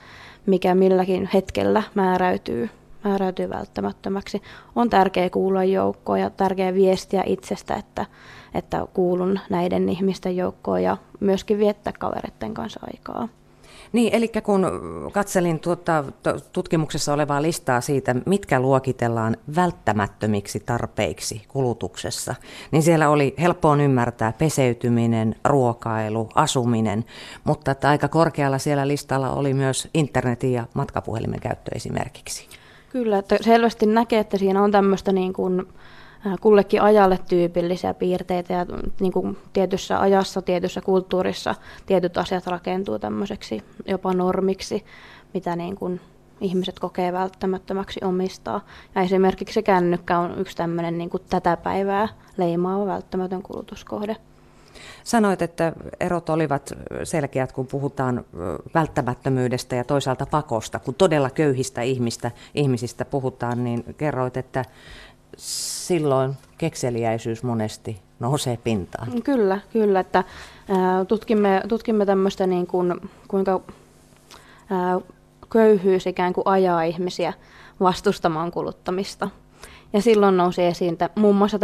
mikä 0.46 0.76
milläkin 0.76 1.30
hetkellä 1.34 1.84
määräytyy, 1.96 2.70
määräytyy 3.04 3.50
välttämättömäksi. 3.50 4.42
On 4.76 4.90
tärkeää 4.90 5.30
kuulla 5.30 5.64
joukkoon 5.64 6.20
ja 6.20 6.30
tärkeää 6.30 6.74
viestiä 6.74 7.24
itsestä, 7.26 7.76
että, 7.76 8.06
että 8.54 8.88
kuulun 8.94 9.40
näiden 9.50 9.90
ihmisten 9.90 10.38
joukkoon 10.38 10.84
ja 10.84 10.98
myöskin 11.20 11.58
viettää 11.58 11.94
kavereiden 12.00 12.54
kanssa 12.54 12.80
aikaa. 12.94 13.28
Niin, 13.94 14.14
eli 14.14 14.32
kun 14.44 14.68
katselin 15.14 15.60
tuota, 15.60 16.04
tutkimuksessa 16.54 17.14
olevaa 17.14 17.42
listaa 17.42 17.82
siitä, 17.82 18.16
mitkä 18.26 18.60
luokitellaan 18.60 19.38
välttämättömiksi 19.56 20.60
tarpeiksi 20.60 21.42
kulutuksessa, 21.48 22.36
niin 22.72 22.84
siellä 22.84 23.10
oli 23.10 23.36
helppoon 23.40 23.82
ymmärtää 23.82 24.34
peseytyminen, 24.34 25.36
ruokailu, 25.46 26.30
asuminen, 26.36 27.06
mutta 27.44 27.72
että 27.72 27.90
aika 27.90 28.08
korkealla 28.08 28.58
siellä 28.58 28.88
listalla 28.88 29.32
oli 29.32 29.54
myös 29.54 29.90
internetin 29.94 30.54
ja 30.54 30.66
matkapuhelimen 30.74 31.40
käyttö 31.40 31.72
esimerkiksi. 31.76 32.48
Kyllä, 32.90 33.18
että 33.18 33.38
selvästi 33.42 33.86
näkee, 33.86 34.20
että 34.20 34.38
siinä 34.38 34.64
on 34.64 34.72
tämmöistä 34.72 35.12
niin 35.12 35.34
kuin 35.34 35.68
kullekin 36.42 36.82
ajalle 36.82 37.20
tyypillisiä 37.30 37.94
piirteitä 37.94 38.54
ja 38.54 38.66
niin 39.00 39.12
kuin 39.12 39.38
tietyssä 39.54 40.00
ajassa, 40.00 40.42
tietyssä 40.42 40.82
kulttuurissa 40.82 41.56
tietyt 41.86 42.18
asiat 42.18 42.48
rakentuu 42.48 43.00
tämmöiseksi 43.00 43.64
jopa 43.86 44.14
normiksi, 44.14 44.86
mitä 45.34 45.56
niin 45.56 45.76
kuin 45.76 46.02
ihmiset 46.42 46.80
kokee 46.80 47.14
välttämättömäksi 47.14 48.00
omistaa. 48.04 48.66
Ja 48.96 49.02
esimerkiksi 49.02 49.54
se 49.54 49.62
kännykkä 49.62 50.20
on 50.20 50.40
yksi 50.40 50.58
tämmöinen 50.58 50.98
niin 50.98 51.10
kuin 51.10 51.24
tätä 51.30 51.58
päivää 51.58 52.08
leimaava 52.38 52.86
välttämätön 52.86 53.42
kulutuskohde. 53.42 54.16
Sanoit, 55.04 55.42
että 55.42 55.74
erot 56.00 56.30
olivat 56.30 56.74
selkeät, 57.04 57.52
kun 57.52 57.68
puhutaan 57.68 58.26
välttämättömyydestä 58.74 59.76
ja 59.76 59.84
toisaalta 59.84 60.26
pakosta. 60.26 60.80
Kun 60.80 60.96
todella 60.96 61.30
köyhistä 61.30 61.82
ihmistä, 61.82 62.32
ihmisistä 62.54 63.06
puhutaan, 63.06 63.64
niin 63.64 63.96
kerroit, 63.98 64.38
että 64.38 64.66
silloin 65.38 66.38
kekseliäisyys 66.58 67.44
monesti 67.44 68.02
nousee 68.20 68.58
pintaan. 68.64 69.22
Kyllä, 69.24 69.60
kyllä, 69.74 70.00
että 70.00 70.24
ää, 70.70 71.06
tutkimme, 71.06 71.62
tutkimme 71.68 72.06
tämmöistä 72.06 72.48
niin 72.48 72.68
kuin, 72.68 72.96
kuinka 73.28 73.62
ää, 74.70 75.00
köyhyys 75.52 76.08
ikään 76.08 76.34
kuin 76.34 76.48
ajaa 76.48 76.84
ihmisiä 76.84 77.34
vastustamaan 77.80 78.52
kuluttamista. 78.52 79.30
Ja 79.94 80.02
silloin 80.02 80.38
nousi 80.38 80.64
esiin 80.64 80.94
että 80.94 81.10
muun 81.16 81.36
muassa 81.36 81.60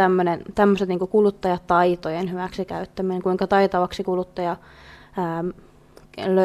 tämmöiset 0.55 0.89
niin 0.89 0.99
kuluttajataitojen 0.99 2.31
hyväksikäyttäminen, 2.31 3.21
kuinka 3.21 3.47
taitavaksi 3.47 4.03
kuluttaja 4.03 4.57
ää, 5.17 5.43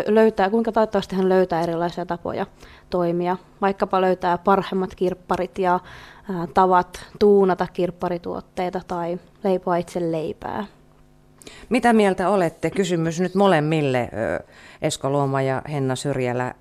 löytää, 0.07 0.51
kuinka 0.51 0.73
taitavasti 0.73 1.17
hän 1.17 1.29
löytää 1.29 1.63
erilaisia 1.63 2.07
tapoja 2.07 2.47
toimia. 2.91 3.37
Vaikkapa 3.61 4.01
löytää 4.01 4.39
parhaimmat 4.39 4.95
kirpparit 4.95 5.59
ja 5.59 5.81
ää, 6.31 6.47
tavat 6.55 7.07
tuunata 7.19 7.67
kirpparituotteita 7.73 8.81
tai 8.89 9.19
leipoa 9.45 9.77
itse 9.77 10.13
leipää. 10.13 10.67
Mitä 11.69 11.93
mieltä 11.93 12.29
olette? 12.29 12.71
Kysymys 12.71 13.21
nyt 13.21 13.35
molemmille, 13.35 14.11
Esko 14.83 15.11
Luoma 15.11 15.43
ja 15.43 15.63
Henna 15.71 15.97
Syrjälä. 15.97 16.55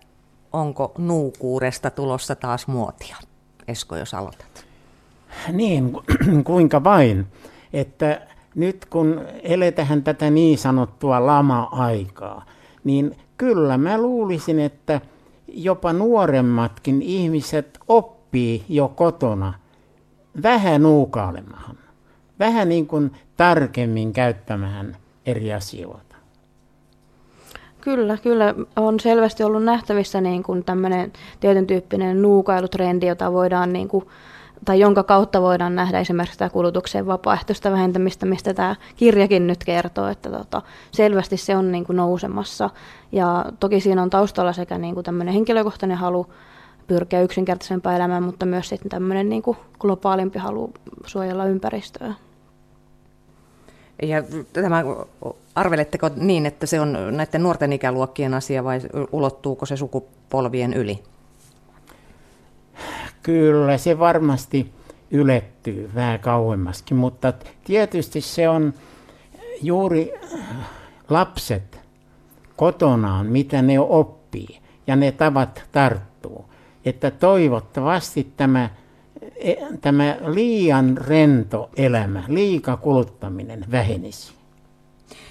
Onko 0.53 0.91
nuukuudesta 0.97 1.89
tulossa 1.89 2.35
taas 2.35 2.67
muotia? 2.67 3.15
Esko, 3.67 3.95
jos 3.95 4.13
aloitat. 4.13 4.65
Niin, 5.51 5.93
kuinka 6.43 6.83
vain. 6.83 7.27
Että 7.73 8.21
nyt 8.55 8.85
kun 8.85 9.21
eletään 9.43 10.03
tätä 10.03 10.29
niin 10.29 10.57
sanottua 10.57 11.25
lama-aikaa, 11.25 12.45
niin 12.83 13.17
kyllä 13.37 13.77
mä 13.77 13.97
luulisin, 13.97 14.59
että 14.59 15.01
jopa 15.47 15.93
nuoremmatkin 15.93 17.01
ihmiset 17.01 17.79
oppii 18.27 18.65
jo 18.69 18.87
kotona 18.87 19.53
vähän 20.43 20.83
nuukailemaan, 20.83 21.77
vähän 22.39 22.69
niin 22.69 22.87
kuin 22.87 23.11
tarkemmin 23.37 24.13
käyttämään 24.13 24.97
eri 25.25 25.53
asioita. 25.53 26.15
Kyllä, 27.81 28.17
kyllä 28.17 28.53
on 28.75 28.99
selvästi 28.99 29.43
ollut 29.43 29.63
nähtävissä 29.63 30.21
niin 30.21 30.43
kuin 30.43 30.63
tämmöinen 30.63 31.13
tietyn 31.39 31.67
tyyppinen 31.67 32.21
nuukailutrendi, 32.21 33.07
jota 33.07 33.33
voidaan 33.33 33.73
niin 33.73 33.87
kuin 33.87 34.05
tai 34.65 34.79
jonka 34.79 35.03
kautta 35.03 35.41
voidaan 35.41 35.75
nähdä 35.75 35.99
esimerkiksi 35.99 36.39
tämä 36.39 36.49
kulutuksen 36.49 37.07
vapaaehtoista 37.07 37.71
vähentämistä, 37.71 38.25
mistä 38.25 38.53
tämä 38.53 38.75
kirjakin 38.95 39.47
nyt 39.47 39.63
kertoo, 39.63 40.07
että 40.07 40.29
tota, 40.29 40.61
selvästi 40.91 41.37
se 41.37 41.55
on 41.55 41.71
niin 41.71 41.85
kuin 41.85 41.95
nousemassa. 41.95 42.69
Ja 43.11 43.45
toki 43.59 43.79
siinä 43.79 44.01
on 44.01 44.09
taustalla 44.09 44.53
sekä 44.53 44.77
niin 44.77 44.93
kuin 44.93 45.03
tämmöinen 45.03 45.33
henkilökohtainen 45.33 45.97
halu 45.97 46.27
pyrkiä 46.87 47.21
yksinkertaisempaan 47.21 47.95
elämään, 47.95 48.23
mutta 48.23 48.45
myös 48.45 48.69
sitten 48.69 48.89
tämmöinen 48.89 49.29
niin 49.29 49.41
kuin 49.41 49.57
globaalimpi 49.79 50.39
halu 50.39 50.73
suojella 51.05 51.45
ympäristöä. 51.45 52.13
Ja 54.01 54.23
tämä, 54.53 54.83
arveletteko 55.55 56.09
niin, 56.15 56.45
että 56.45 56.65
se 56.65 56.79
on 56.79 56.97
näiden 57.11 57.43
nuorten 57.43 57.73
ikäluokkien 57.73 58.33
asia 58.33 58.63
vai 58.63 58.79
ulottuuko 59.11 59.65
se 59.65 59.77
sukupolvien 59.77 60.73
yli? 60.73 61.03
Kyllä 63.23 63.77
se 63.77 63.99
varmasti 63.99 64.71
ylettyy 65.11 65.91
vähän 65.95 66.19
kauemmaskin, 66.19 66.97
mutta 66.97 67.33
tietysti 67.63 68.21
se 68.21 68.49
on 68.49 68.73
juuri 69.61 70.13
lapset 71.09 71.79
kotonaan, 72.55 73.27
mitä 73.27 73.61
ne 73.61 73.79
oppii 73.79 74.59
ja 74.87 74.95
ne 74.95 75.11
tavat 75.11 75.63
tarttuu. 75.71 76.45
Että 76.89 77.11
toivottavasti 77.11 78.33
tämä, 78.37 78.69
e, 79.35 79.53
tämä 79.81 80.17
liian 80.25 80.97
rento 80.97 81.69
elämä, 81.75 82.23
liika 82.27 82.77
kuluttaminen 82.77 83.65
vähenisi. 83.71 84.33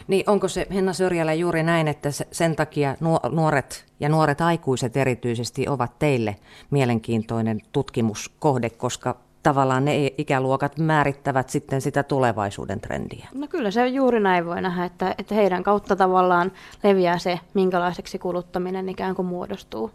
Niin 0.08 0.30
onko 0.30 0.48
se 0.48 0.66
Henna 0.74 0.92
Syrjälä 0.92 1.34
juuri 1.34 1.62
näin, 1.62 1.88
että 1.88 2.08
sen 2.32 2.56
takia 2.56 2.96
nuoret 3.30 3.84
ja 4.00 4.08
nuoret 4.08 4.40
aikuiset 4.40 4.96
erityisesti 4.96 5.68
ovat 5.68 5.98
teille 5.98 6.36
mielenkiintoinen 6.70 7.60
tutkimuskohde, 7.72 8.70
koska 8.70 9.16
tavallaan 9.42 9.84
ne 9.84 10.12
ikäluokat 10.18 10.78
määrittävät 10.78 11.48
sitten 11.48 11.80
sitä 11.80 12.02
tulevaisuuden 12.02 12.80
trendiä. 12.80 13.28
No 13.34 13.46
kyllä 13.48 13.70
se 13.70 13.88
juuri 13.88 14.20
näin 14.20 14.46
voi 14.46 14.62
nähdä, 14.62 14.84
että, 14.84 15.14
että 15.18 15.34
heidän 15.34 15.62
kautta 15.62 15.96
tavallaan 15.96 16.52
leviää 16.82 17.18
se, 17.18 17.40
minkälaiseksi 17.54 18.18
kuluttaminen 18.18 18.88
ikään 18.88 19.14
kuin 19.14 19.26
muodostuu. 19.26 19.90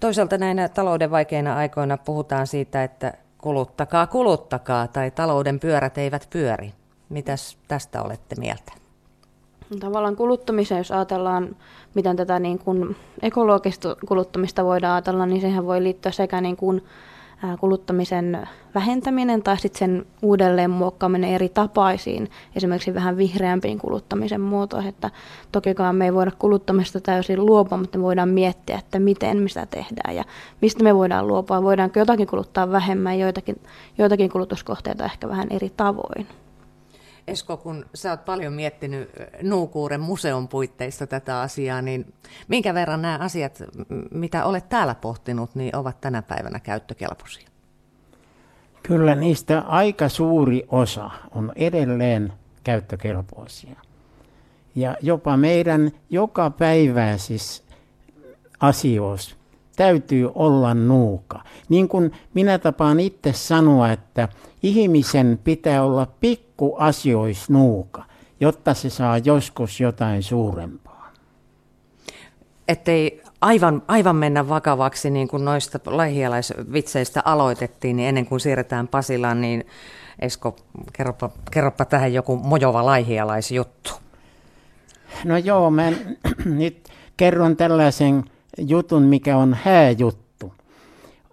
Toisaalta 0.00 0.38
näinä 0.38 0.68
talouden 0.68 1.10
vaikeina 1.10 1.56
aikoina 1.56 1.96
puhutaan 1.96 2.46
siitä, 2.46 2.84
että 2.84 3.12
kuluttakaa, 3.38 4.06
kuluttakaa 4.06 4.88
tai 4.88 5.10
talouden 5.10 5.60
pyörät 5.60 5.98
eivät 5.98 6.26
pyöri. 6.30 6.72
Mitäs 7.08 7.58
tästä 7.68 8.02
olette 8.02 8.36
mieltä? 8.38 8.72
Tavallaan 9.80 10.16
kuluttamiseen, 10.16 10.78
jos 10.78 10.90
ajatellaan, 10.90 11.56
miten 11.94 12.16
tätä 12.16 12.38
niin 12.38 12.58
kuin 12.58 12.96
ekologista 13.22 13.96
kuluttamista 14.08 14.64
voidaan 14.64 14.94
ajatella, 14.94 15.26
niin 15.26 15.40
sehän 15.40 15.66
voi 15.66 15.82
liittyä 15.82 16.12
sekä 16.12 16.40
niin 16.40 16.56
kuin, 16.56 16.84
kuluttamisen 17.60 18.48
vähentäminen 18.74 19.42
tai 19.42 19.58
sitten 19.58 19.78
sen 19.78 20.06
uudelleen 20.22 20.70
muokkaaminen 20.70 21.30
eri 21.30 21.48
tapaisiin, 21.48 22.30
esimerkiksi 22.56 22.94
vähän 22.94 23.16
vihreämpiin 23.16 23.78
kuluttamisen 23.78 24.40
muotoihin, 24.40 24.88
että 24.88 25.10
tokikaan 25.52 25.96
me 25.96 26.04
ei 26.04 26.14
voida 26.14 26.30
kuluttamista 26.38 27.00
täysin 27.00 27.46
luopua, 27.46 27.78
mutta 27.78 27.98
me 27.98 28.04
voidaan 28.04 28.28
miettiä, 28.28 28.78
että 28.78 28.98
miten 28.98 29.36
me 29.36 29.48
sitä 29.48 29.66
tehdään 29.66 30.16
ja 30.16 30.24
mistä 30.60 30.84
me 30.84 30.94
voidaan 30.94 31.26
luopua, 31.26 31.62
voidaanko 31.62 31.98
jotakin 31.98 32.26
kuluttaa 32.26 32.70
vähemmän, 32.72 33.18
joitakin, 33.18 33.56
joitakin 33.98 34.30
kulutuskohteita 34.30 35.04
ehkä 35.04 35.28
vähän 35.28 35.46
eri 35.50 35.70
tavoin. 35.76 36.26
Esko, 37.26 37.56
kun 37.56 37.86
sä 37.94 38.10
oot 38.10 38.24
paljon 38.24 38.52
miettinyt 38.52 39.10
Nuukuuren 39.42 40.00
museon 40.00 40.48
puitteissa 40.48 41.06
tätä 41.06 41.40
asiaa, 41.40 41.82
niin 41.82 42.14
minkä 42.48 42.74
verran 42.74 43.02
nämä 43.02 43.18
asiat, 43.20 43.62
mitä 44.10 44.44
olet 44.44 44.68
täällä 44.68 44.94
pohtinut, 44.94 45.54
niin 45.54 45.76
ovat 45.76 46.00
tänä 46.00 46.22
päivänä 46.22 46.60
käyttökelpoisia? 46.60 47.48
Kyllä 48.82 49.14
niistä 49.14 49.60
aika 49.60 50.08
suuri 50.08 50.64
osa 50.68 51.10
on 51.30 51.52
edelleen 51.56 52.32
käyttökelpoisia. 52.64 53.76
Ja 54.74 54.96
jopa 55.00 55.36
meidän 55.36 55.90
joka 56.10 56.50
päiväisissä 56.50 57.62
asioissa 58.60 59.36
täytyy 59.76 60.30
olla 60.34 60.74
nuuka. 60.74 61.40
Niin 61.68 61.88
kuin 61.88 62.12
minä 62.34 62.58
tapaan 62.58 63.00
itse 63.00 63.32
sanoa, 63.32 63.92
että 63.92 64.28
ihmisen 64.62 65.38
pitää 65.44 65.82
olla 65.82 66.06
pikku 66.20 66.76
asiois 66.78 67.50
nuuka, 67.50 68.04
jotta 68.40 68.74
se 68.74 68.90
saa 68.90 69.18
joskus 69.18 69.80
jotain 69.80 70.22
suurempaa. 70.22 71.12
Ettei 72.68 73.22
aivan, 73.40 73.82
aivan 73.88 74.16
mennä 74.16 74.48
vakavaksi, 74.48 75.10
niin 75.10 75.28
kuin 75.28 75.44
noista 75.44 75.78
laihialaisvitseistä 75.86 77.22
aloitettiin, 77.24 77.96
niin 77.96 78.08
ennen 78.08 78.26
kuin 78.26 78.40
siirretään 78.40 78.88
Pasilaan, 78.88 79.40
niin 79.40 79.64
Esko, 80.18 80.56
kerropa, 80.92 81.30
kerropa 81.50 81.84
tähän 81.84 82.12
joku 82.12 82.36
mojova 82.36 82.86
laihialaisjuttu. 82.86 83.90
No 85.24 85.36
joo, 85.36 85.70
mä 85.70 85.92
nyt 86.44 86.88
kerron 87.16 87.56
tällaisen 87.56 88.24
jutun, 88.58 89.02
mikä 89.02 89.36
on 89.36 89.56
hääjuttu. 89.62 90.54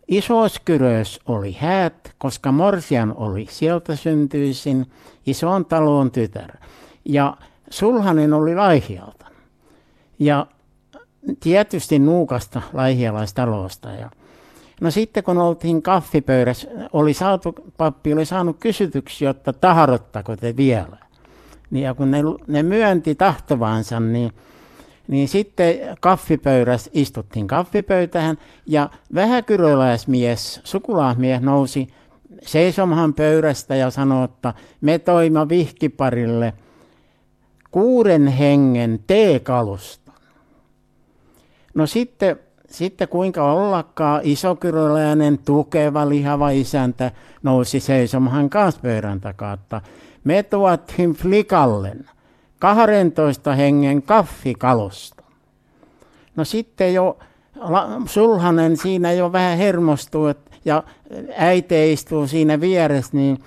Isoskyrös 0.08 1.20
oli 1.26 1.58
häät, 1.60 2.14
koska 2.18 2.52
Morsian 2.52 3.14
oli 3.18 3.48
sieltä 3.50 3.96
syntyisin, 3.96 4.86
ison 5.26 5.66
talon 5.66 6.12
tytär. 6.12 6.58
Ja 7.06 7.38
Sulhanen 7.70 8.34
oli 8.34 8.56
Laihialta. 8.56 9.26
Ja 10.20 10.48
tietysti 11.40 12.00
nuukasta 12.00 12.62
laihialaistalosta. 12.74 13.90
Ja 13.90 14.10
no 14.82 14.92
sitten 14.92 15.24
kun 15.24 15.38
oltiin 15.38 15.82
kaffipöydässä, 15.82 16.68
oli 16.94 17.14
saatu, 17.14 17.56
pappi 17.78 18.14
oli 18.14 18.26
saanut 18.26 18.58
kysytyksiä, 18.60 19.30
että 19.30 19.54
tahdottako 19.54 20.36
te 20.36 20.58
vielä. 20.58 20.98
Niin 21.72 21.84
ja 21.84 21.94
kun 21.94 22.12
ne, 22.12 22.20
ne 22.48 22.64
myönti 22.64 23.16
tahtovansa, 23.16 24.00
niin 24.00 24.32
niin 25.10 25.28
sitten 25.28 25.76
kaffipöydässä 26.02 26.92
istuttiin 26.94 27.48
kaffipöytähän 27.48 28.38
ja 28.66 28.90
vähäkyröläismies, 29.14 30.62
sukulaismies 30.64 31.42
nousi 31.42 31.88
seisomahan 32.42 33.14
pöydästä 33.14 33.76
ja 33.76 33.90
sanoi, 33.90 34.26
että 34.26 34.54
me 34.82 35.00
toima 35.00 35.50
vihkiparille 35.50 36.54
kuuden 37.72 38.28
hengen 38.28 39.00
teekalusta. 39.08 40.12
No 41.74 41.88
sitten, 41.88 42.40
sitten 42.70 43.08
kuinka 43.08 43.54
ollakaan 43.54 44.22
isokyröläinen 44.24 45.38
tukeva 45.38 46.10
lihava 46.10 46.50
isäntä 46.50 47.12
nousi 47.44 47.80
seisomahan 47.80 48.50
kanssa 48.50 48.82
pöydän 48.82 49.22
takaa, 49.22 49.54
että 49.54 49.82
me 50.24 50.44
tuottiin 50.44 51.14
flikallen– 51.14 52.06
12 52.60 53.56
hengen 53.56 54.02
kaffikalusta. 54.02 55.24
No 56.36 56.46
sitten 56.46 56.94
jo 56.94 57.18
sulhanen 58.06 58.78
siinä 58.78 59.12
jo 59.12 59.32
vähän 59.32 59.58
hermostuu 59.58 60.34
ja 60.66 60.84
äiti 61.38 61.94
istuu 61.94 62.28
siinä 62.28 62.62
vieressä, 62.62 63.18
niin, 63.18 63.40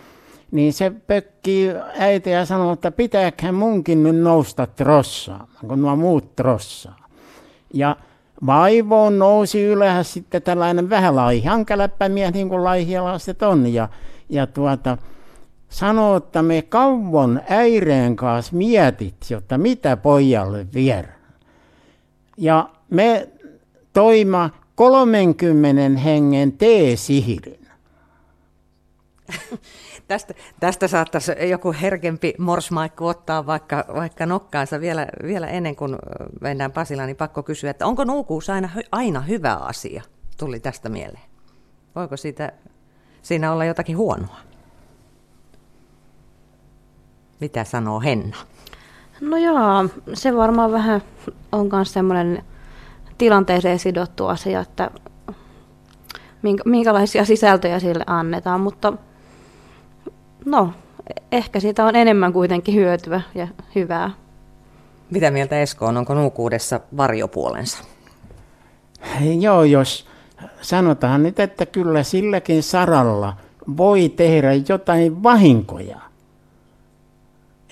niin 0.51 0.73
se 0.73 0.93
pökkii 1.07 1.71
äiti 1.99 2.31
ja 2.31 2.47
sanoo, 2.47 2.73
että 2.73 2.91
pitääkö 2.91 3.53
munkin 3.53 4.03
nyt 4.03 4.17
nousta 4.17 4.67
trossaan, 4.67 5.49
kun 5.69 5.83
nuo 5.83 5.97
muut 5.97 6.37
trossaa. 6.37 7.09
Ja 7.75 7.97
vaivoon 8.47 9.19
nousi 9.19 9.65
ylhäällä 9.65 10.03
sitten 10.03 10.43
tällainen 10.43 10.91
vähän 10.91 11.17
laihankäläppämies, 11.17 12.33
niin 12.33 12.49
kuin 12.49 12.65
laihialaiset 12.65 13.43
on. 13.43 13.75
Ja, 13.75 13.89
ja 14.29 14.47
tuota, 14.47 14.99
sanoo, 15.73 16.17
että 16.17 16.43
me 16.43 16.63
kauan 16.63 17.43
äireen 17.49 18.17
kanssa 18.17 18.57
mietit, 18.57 19.17
jotta 19.31 19.59
mitä 19.59 19.97
pojalle 19.97 20.67
viedä. 20.75 21.13
Ja 22.37 22.69
me 22.91 23.29
toima 23.93 24.51
30 24.75 26.01
hengen 26.01 26.53
teesihirin. 26.53 27.69
tästä, 30.09 30.35
tästä 30.61 30.89
saattaisi 30.89 31.33
joku 31.51 31.75
herkempi 31.81 32.35
morsmaikku 32.39 33.07
ottaa 33.07 33.47
vaikka, 33.47 33.85
vaikka 33.95 34.27
nokkaansa 34.27 34.81
vielä, 34.81 35.07
vielä 35.23 35.47
ennen 35.49 35.77
kuin 35.77 35.97
mennään 36.41 36.73
Pasilaan, 36.73 37.07
niin 37.07 37.17
pakko 37.17 37.43
kysyä, 37.43 37.71
että 37.71 37.87
onko 37.87 38.05
nuukuus 38.05 38.51
aina, 38.51 38.69
aina 38.93 39.21
hyvä 39.21 39.55
asia? 39.55 40.03
Tuli 40.39 40.61
tästä 40.61 40.89
mieleen. 40.89 41.25
Voiko 41.95 42.17
siitä, 42.17 42.53
siinä 43.23 43.53
olla 43.53 43.65
jotakin 43.65 43.97
huonoa? 43.97 44.52
Mitä 47.43 47.65
sanoo 47.65 48.01
Henna? 48.01 48.37
No 49.21 49.37
joo, 49.37 49.89
se 50.15 50.37
varmaan 50.37 50.73
vähän 50.73 51.03
on 51.53 51.69
myös 51.73 51.93
semmoinen 51.93 52.45
tilanteeseen 53.19 53.79
sidottu 53.79 54.27
asia, 54.27 54.61
että 54.61 54.91
minkälaisia 56.65 57.25
sisältöjä 57.25 57.81
sille 57.81 58.05
annetaan, 58.07 58.61
mutta 58.61 58.93
no, 60.45 60.73
ehkä 61.33 61.61
siitä 61.61 61.85
on 61.85 61.97
enemmän 61.97 62.33
kuitenkin 62.33 62.75
hyötyä 62.75 63.21
ja 63.35 63.49
hyvää. 63.75 64.11
Mitä 65.11 65.31
mieltä 65.31 65.61
Esko 65.61 65.87
on, 65.87 65.97
onko 65.97 66.15
nuukuudessa 66.15 66.81
varjopuolensa? 66.97 67.85
Joo, 69.41 69.65
jos 69.65 70.09
sanotaan 70.61 71.23
nyt, 71.23 71.41
että 71.41 71.67
kyllä 71.67 72.03
silläkin 72.03 72.63
saralla 72.63 73.37
voi 73.77 74.09
tehdä 74.09 74.53
jotain 74.69 75.23
vahinkoja 75.23 76.12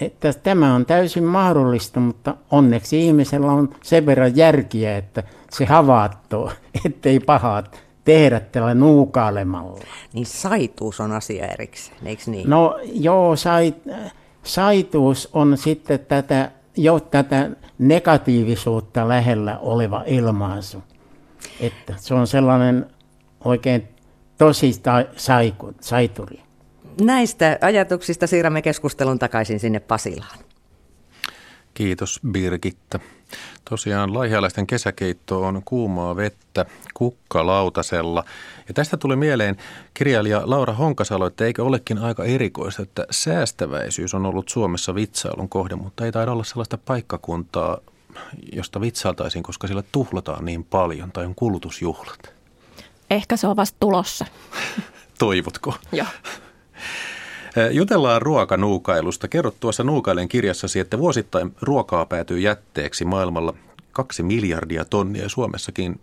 että 0.01 0.33
tämä 0.33 0.75
on 0.75 0.87
täysin 0.87 1.25
mahdollista, 1.25 2.01
mutta 2.01 2.35
onneksi 2.51 3.07
ihmisellä 3.07 3.53
on 3.53 3.75
sen 3.83 4.07
verran 4.07 4.37
järkiä, 4.37 4.97
että 4.97 5.23
se 5.51 5.65
havaattoo, 5.65 6.53
ettei 6.87 7.21
pahat 7.21 7.81
tehdä 8.05 8.41
tällä 8.41 8.75
nuukailemalla. 8.75 9.81
Niin 10.13 10.27
saituus 10.27 11.01
on 11.01 11.13
asia 11.13 11.47
erikseen, 11.47 11.99
eikö 12.05 12.23
niin? 12.27 12.51
No 12.51 12.79
joo, 12.93 13.37
sait, 13.37 13.83
saituus 14.43 15.29
on 15.33 15.57
sitten 15.57 16.01
tätä, 16.01 16.51
jo 16.77 17.01
tätä 17.01 17.51
negatiivisuutta 17.79 19.09
lähellä 19.09 19.59
oleva 19.59 20.03
ilmaisu. 20.07 20.83
Että 21.61 21.95
se 21.97 22.15
on 22.15 22.27
sellainen 22.27 22.87
oikein 23.45 23.89
tosi 24.39 24.73
saiku, 25.17 25.75
saituri. 25.81 26.41
Näistä 27.01 27.59
ajatuksista 27.61 28.27
siirrämme 28.27 28.63
keskustelun 28.63 29.19
takaisin 29.19 29.61
sinne 29.61 29.81
Pasilaan. 29.81 30.39
Kiitos 31.75 32.21
Birgitta. 32.31 33.01
Tosiaan 33.71 34.15
laihialaisten 34.15 34.67
kesäkeitto 34.67 35.43
on 35.43 35.63
kuumaa 35.65 36.17
vettä 36.17 36.67
kukkalautasella. 36.95 38.25
Ja 38.69 38.75
tästä 38.75 38.97
tuli 38.97 39.17
mieleen 39.17 39.57
kirjailija 39.95 40.43
Laura 40.45 40.73
Honkasalo, 40.73 41.27
että 41.27 41.45
eikö 41.45 41.65
olekin 41.65 41.99
aika 41.99 42.25
erikoista, 42.25 42.83
että 42.83 43.07
säästäväisyys 43.11 44.15
on 44.15 44.27
ollut 44.27 44.49
Suomessa 44.49 44.95
vitsailun 44.95 45.49
kohde, 45.49 45.75
mutta 45.75 46.05
ei 46.05 46.13
taida 46.13 46.33
olla 46.33 46.45
sellaista 46.45 46.79
paikkakuntaa, 46.79 47.79
josta 48.53 48.81
vitsailtaisiin, 48.81 49.43
koska 49.43 49.67
sillä 49.67 49.83
tuhlataan 49.93 50.45
niin 50.45 50.65
paljon 50.65 51.13
tai 51.13 51.27
on 51.27 51.35
kulutusjuhlat. 51.35 52.35
Ehkä 53.11 53.37
se 53.37 53.47
on 53.47 53.57
vasta 53.57 53.77
tulossa. 53.81 54.27
Toivotko? 55.19 55.75
Joo. 55.93 56.07
Jutellaan 57.71 58.23
ruokanuukailusta. 58.23 59.29
Kerrot 59.29 59.61
tuossa 59.61 59.85
Nuukailen 59.85 60.29
kirjassasi, 60.29 60.81
että 60.81 60.99
vuosittain 60.99 61.55
ruokaa 61.63 62.07
päätyy 62.07 62.39
jätteeksi 62.39 63.05
maailmalla 63.05 63.55
2 63.93 64.23
miljardia 64.23 64.85
tonnia 64.85 65.29
Suomessakin 65.29 66.01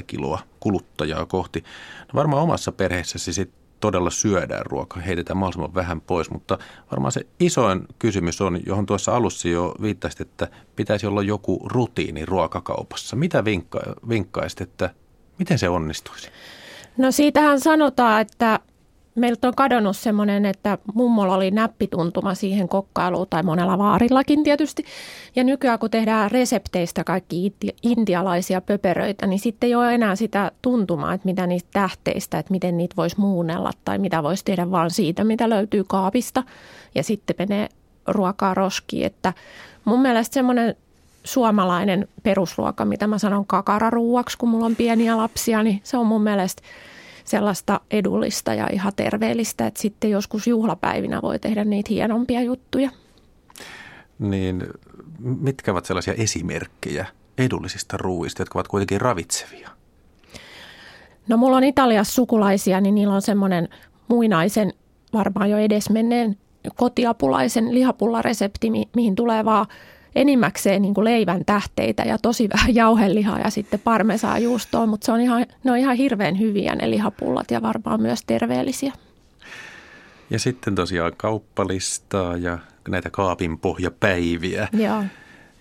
20-80 0.00 0.02
kiloa 0.06 0.38
kuluttajaa 0.60 1.26
kohti. 1.26 1.64
No 1.98 2.10
varmaan 2.14 2.42
omassa 2.42 2.72
perheessäsi 2.72 3.32
sit 3.32 3.50
todella 3.80 4.10
syödään 4.10 4.66
ruokaa, 4.66 5.02
heitetään 5.02 5.36
mahdollisimman 5.36 5.74
vähän 5.74 6.00
pois, 6.00 6.30
mutta 6.30 6.58
varmaan 6.90 7.12
se 7.12 7.26
isoin 7.40 7.82
kysymys 7.98 8.40
on, 8.40 8.60
johon 8.66 8.86
tuossa 8.86 9.16
alussa 9.16 9.48
jo 9.48 9.74
viittasit, 9.82 10.20
että 10.20 10.48
pitäisi 10.76 11.06
olla 11.06 11.22
joku 11.22 11.60
rutiini 11.64 12.26
ruokakaupassa. 12.26 13.16
Mitä 13.16 13.44
vinkka- 13.44 14.08
vinkkaisit, 14.08 14.60
että 14.60 14.90
Miten 15.38 15.58
se 15.58 15.68
onnistuisi? 15.68 16.28
No 16.96 17.10
siitähän 17.10 17.60
sanotaan, 17.60 18.20
että 18.20 18.60
meiltä 19.14 19.48
on 19.48 19.54
kadonnut 19.54 19.96
semmoinen, 19.96 20.46
että 20.46 20.78
mummolla 20.94 21.34
oli 21.34 21.50
näppituntuma 21.50 22.34
siihen 22.34 22.68
kokkailuun 22.68 23.26
tai 23.30 23.42
monella 23.42 23.78
vaarillakin 23.78 24.42
tietysti. 24.42 24.84
Ja 25.36 25.44
nykyään 25.44 25.78
kun 25.78 25.90
tehdään 25.90 26.30
resepteistä 26.30 27.04
kaikki 27.04 27.54
intialaisia 27.82 28.60
pöperöitä, 28.60 29.26
niin 29.26 29.38
sitten 29.38 29.68
ei 29.68 29.74
ole 29.74 29.94
enää 29.94 30.16
sitä 30.16 30.52
tuntumaa, 30.62 31.14
että 31.14 31.24
mitä 31.24 31.46
niistä 31.46 31.70
tähteistä, 31.72 32.38
että 32.38 32.52
miten 32.52 32.76
niitä 32.76 32.96
voisi 32.96 33.20
muunnella 33.20 33.70
tai 33.84 33.98
mitä 33.98 34.22
voisi 34.22 34.44
tehdä 34.44 34.70
vaan 34.70 34.90
siitä, 34.90 35.24
mitä 35.24 35.48
löytyy 35.48 35.84
kaapista. 35.84 36.42
Ja 36.94 37.02
sitten 37.02 37.36
menee 37.38 37.68
ruokaa 38.06 38.54
roskiin, 38.54 39.06
että 39.06 39.32
mun 39.84 40.02
mielestä 40.02 40.34
semmoinen 40.34 40.76
suomalainen 41.26 42.08
perusruoka, 42.22 42.84
mitä 42.84 43.06
mä 43.06 43.18
sanon 43.18 43.46
kakararuuaksi, 43.46 44.38
kun 44.38 44.48
mulla 44.48 44.66
on 44.66 44.76
pieniä 44.76 45.16
lapsia, 45.16 45.62
niin 45.62 45.80
se 45.84 45.96
on 45.96 46.06
mun 46.06 46.22
mielestä 46.22 46.62
sellaista 47.24 47.80
edullista 47.90 48.54
ja 48.54 48.68
ihan 48.72 48.92
terveellistä, 48.96 49.66
että 49.66 49.80
sitten 49.80 50.10
joskus 50.10 50.46
juhlapäivinä 50.46 51.22
voi 51.22 51.38
tehdä 51.38 51.64
niitä 51.64 51.88
hienompia 51.90 52.42
juttuja. 52.42 52.90
Niin 54.18 54.66
mitkä 55.18 55.72
ovat 55.72 55.84
sellaisia 55.84 56.14
esimerkkejä 56.14 57.06
edullisista 57.38 57.96
ruuista, 57.96 58.42
jotka 58.42 58.58
ovat 58.58 58.68
kuitenkin 58.68 59.00
ravitsevia? 59.00 59.70
No 61.28 61.36
mulla 61.36 61.56
on 61.56 61.64
Italiassa 61.64 62.14
sukulaisia, 62.14 62.80
niin 62.80 62.94
niillä 62.94 63.14
on 63.14 63.22
semmoinen 63.22 63.68
muinaisen, 64.08 64.72
varmaan 65.12 65.50
jo 65.50 65.58
edesmenneen 65.58 66.36
kotiapulaisen 66.76 67.74
lihapullaresepti, 67.74 68.70
mihin 68.96 69.14
tulee 69.14 69.44
vaan 69.44 69.66
enimmäkseen 70.16 70.82
niin 70.82 70.94
kuin 70.94 71.04
leivän 71.04 71.44
tähteitä 71.44 72.02
ja 72.02 72.18
tosi 72.18 72.48
vähän 72.48 72.74
jauhelihaa 72.82 73.38
ja 73.38 73.50
sitten 73.50 73.80
parmesaa 73.80 74.38
juustoa, 74.38 74.86
mutta 74.86 75.04
se 75.04 75.12
on 75.12 75.20
ihan, 75.20 75.46
ne 75.64 75.70
on 75.70 75.78
ihan 75.78 75.96
hirveän 75.96 76.38
hyviä 76.38 76.74
ne 76.74 76.90
lihapullat 76.90 77.50
ja 77.50 77.62
varmaan 77.62 78.02
myös 78.02 78.20
terveellisiä. 78.26 78.92
Ja 80.30 80.38
sitten 80.38 80.74
tosiaan 80.74 81.12
kauppalistaa 81.16 82.36
ja 82.36 82.58
näitä 82.88 83.10
kaapin 83.10 83.58
pohjapäiviä. 83.58 84.68
Joo. 84.72 85.04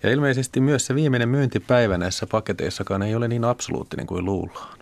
Ja 0.04 0.12
ilmeisesti 0.12 0.62
myös 0.62 0.86
se 0.86 0.96
viimeinen 0.96 1.30
myyntipäivä 1.30 1.98
näissä 1.98 2.28
paketeissakaan 2.32 3.04
ei 3.04 3.16
ole 3.16 3.28
niin 3.28 3.44
absoluuttinen 3.44 4.08
kuin 4.08 4.26
luullaan. 4.26 4.78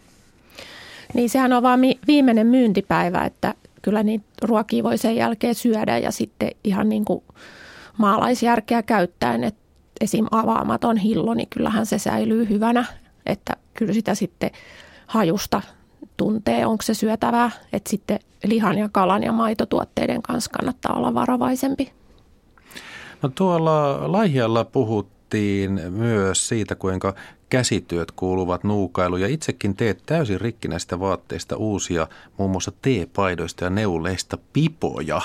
Niin 1.13 1.29
sehän 1.29 1.53
on 1.53 1.63
vaan 1.63 1.79
viimeinen 2.07 2.47
myyntipäivä, 2.47 3.25
että 3.25 3.53
kyllä 3.81 4.03
niitä 4.03 4.25
ruokia 4.41 4.83
voi 4.83 4.97
sen 4.97 5.15
jälkeen 5.15 5.55
syödä 5.55 5.97
ja 5.97 6.11
sitten 6.11 6.51
ihan 6.63 6.89
niin 6.89 7.05
kuin 7.05 7.23
maalaisjärkeä 7.97 8.83
käyttäen, 8.83 9.43
että 9.43 9.62
esim. 10.03 10.25
avaamaton 10.31 10.97
hillo, 10.97 11.33
niin 11.33 11.49
kyllähän 11.49 11.85
se 11.85 11.97
säilyy 11.97 12.49
hyvänä, 12.49 12.85
että 13.25 13.53
kyllä 13.73 13.93
sitä 13.93 14.15
sitten 14.15 14.51
hajusta 15.07 15.61
tuntee, 16.17 16.65
onko 16.65 16.81
se 16.81 16.93
syötävää, 16.93 17.51
että 17.73 17.89
sitten 17.89 18.19
lihan 18.43 18.77
ja 18.77 18.89
kalan 18.91 19.23
ja 19.23 19.31
maitotuotteiden 19.31 20.21
kanssa 20.21 20.51
kannattaa 20.51 20.95
olla 20.95 21.13
varovaisempi. 21.13 21.91
No 23.21 23.29
tuolla 23.35 24.11
Laihialla 24.11 24.65
puhuttiin 24.65 25.81
myös 25.89 26.47
siitä, 26.47 26.75
kuinka 26.75 27.13
käsityöt 27.49 28.11
kuuluvat 28.11 28.63
nuukailuun 28.63 29.21
ja 29.21 29.27
itsekin 29.27 29.75
teet 29.75 30.03
täysin 30.05 30.41
rikkinäistä 30.41 30.99
vaatteista 30.99 31.55
uusia, 31.55 32.07
muun 32.37 32.51
muassa 32.51 32.71
teepaidoista 32.81 33.63
ja 33.63 33.69
neuleista 33.69 34.37
pipoja. 34.53 35.21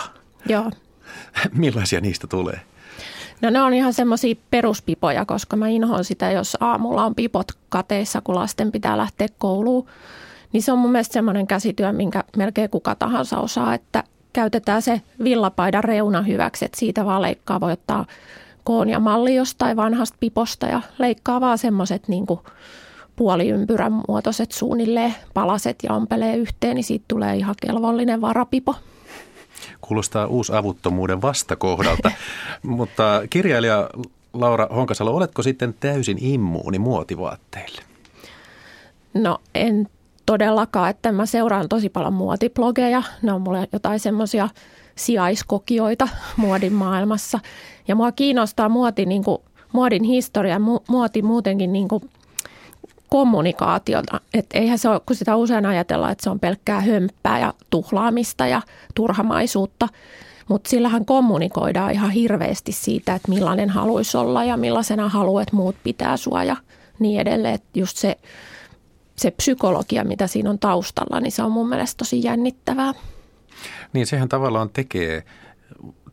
Joo. 0.49 0.71
Millaisia 1.53 2.01
niistä 2.01 2.27
tulee? 2.27 2.61
No 3.41 3.51
ne 3.51 3.63
on 3.63 3.75
ihan 3.75 3.93
semmoisia 3.93 4.35
peruspipoja, 4.51 5.25
koska 5.25 5.57
mä 5.57 5.69
inhoan 5.69 6.05
sitä, 6.05 6.31
jos 6.31 6.57
aamulla 6.61 7.05
on 7.05 7.15
pipot 7.15 7.47
kateissa, 7.69 8.21
kun 8.21 8.35
lasten 8.35 8.73
pitää 8.73 8.99
lähteä 8.99 9.29
kouluun. 9.39 9.87
Niin 10.53 10.63
se 10.63 10.73
on 10.73 10.79
mun 10.79 10.93
mielestä 10.93 11.13
semmoinen 11.13 11.47
käsityö, 11.47 11.93
minkä 11.93 12.25
melkein 12.37 12.71
kuka 12.71 12.95
tahansa 12.95 13.39
osaa, 13.39 13.75
että 13.75 14.05
käytetään 14.33 14.83
se 14.83 15.01
villapaidan 15.25 15.85
reuna 15.85 16.23
hyväksi, 16.23 16.65
että 16.65 16.79
siitä 16.79 17.05
vaan 17.05 17.23
leikkaa. 17.23 17.61
Voi 17.61 17.73
ottaa 17.73 18.07
koon 18.65 18.89
ja 18.89 19.01
malli 19.01 19.35
jostain 19.35 19.77
vanhasta 19.77 20.17
piposta 20.21 20.67
ja 20.67 20.81
leikkaa 20.99 21.41
vaan 21.41 21.59
semmoiset 21.59 22.09
niin 22.09 22.27
puoliympyrän 23.17 23.93
muotoiset 24.09 24.53
suunnilleen 24.53 25.15
palaset 25.35 25.79
ja 25.83 25.93
ompelee 25.93 26.37
yhteen, 26.37 26.75
niin 26.75 26.85
siitä 26.85 27.05
tulee 27.09 27.37
ihan 27.37 27.55
kelvollinen 27.67 28.21
varapipo. 28.21 28.75
Kuulostaa 29.81 30.27
uusavuttomuuden 30.27 31.23
vastakohdalta, 31.23 32.11
mutta 32.63 33.23
kirjailija 33.31 33.91
Laura 34.33 34.69
Honkasalo, 34.75 35.17
oletko 35.17 35.43
sitten 35.43 35.75
täysin 35.81 36.19
immuuni 36.21 36.79
muotivaatteille? 36.79 37.83
No 39.15 39.39
en 39.55 39.89
todellakaan, 40.27 40.91
että 40.91 41.13
mä 41.13 41.27
seuraan 41.27 41.69
tosi 41.69 41.89
paljon 41.89 42.13
muotiblogeja. 42.13 43.03
Ne 43.23 43.33
on 43.33 43.43
mulle 43.43 43.69
jotain 43.73 44.01
semmoisia 44.01 44.49
sijaiskokioita 44.97 46.09
muodin 46.37 46.73
maailmassa. 46.73 47.39
Ja 47.89 47.95
mua 47.95 48.13
kiinnostaa 48.13 48.69
muoti, 48.69 49.07
niin 49.07 49.25
kuin, 49.25 49.39
muodin 49.73 50.05
historia, 50.05 50.61
muoti 50.89 51.23
muutenkin 51.23 51.73
niin 51.73 51.89
kuin 51.89 52.11
kommunikaatiota. 53.09 54.21
Että 54.35 54.59
eihän 54.59 54.79
se 54.79 54.89
ole, 54.89 55.01
kun 55.07 55.17
sitä 55.17 55.37
usein 55.37 55.67
ajatellaan, 55.67 56.13
että 56.13 56.25
se 56.25 56.31
on 56.31 56.41
pelkkää 56.41 56.81
hömppää 56.81 57.39
ja 57.39 57.55
tuhlaamista 57.71 58.47
ja 58.47 58.63
turhamaisuutta. 58.95 59.89
Mutta 60.49 60.71
sillähän 60.71 61.05
kommunikoidaan 61.05 61.93
ihan 61.93 62.11
hirveästi 62.11 62.73
siitä, 62.73 63.15
että 63.15 63.29
millainen 63.29 63.71
haluaisi 63.71 64.17
olla 64.17 64.45
ja 64.45 64.57
millaisena 64.57 65.09
haluat, 65.09 65.43
että 65.43 65.57
muut 65.57 65.77
pitää 65.85 66.17
sua 66.17 66.45
ja 66.45 66.57
niin 66.99 67.21
edelleen. 67.21 67.55
Et 67.55 67.65
just 67.75 67.97
se, 67.97 68.17
se 69.17 69.31
psykologia, 69.31 70.05
mitä 70.05 70.27
siinä 70.27 70.51
on 70.51 70.59
taustalla, 70.59 71.21
niin 71.21 71.33
se 71.33 71.43
on 71.43 71.53
mun 71.53 71.69
mielestä 71.69 71.99
tosi 71.99 72.25
jännittävää. 72.25 72.95
Niin 73.93 74.07
sehän 74.07 74.29
tavallaan 74.29 74.71
tekee 74.71 75.25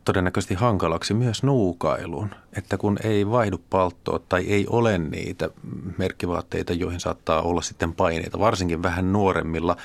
todennäköisesti 0.06 0.54
hankalaksi 0.54 1.14
myös 1.14 1.42
nuukailun, 1.42 2.30
että 2.52 2.76
kun 2.78 2.98
ei 3.04 3.30
vaihdu 3.30 3.60
palttoa 3.70 4.20
tai 4.28 4.46
ei 4.46 4.66
ole 4.70 4.98
niitä 4.98 5.50
merkkivaatteita, 5.98 6.72
joihin 6.72 7.00
saattaa 7.00 7.42
olla 7.42 7.62
sitten 7.62 7.94
paineita, 7.94 8.38
varsinkin 8.38 8.82
vähän 8.82 9.12
nuoremmilla. 9.12 9.76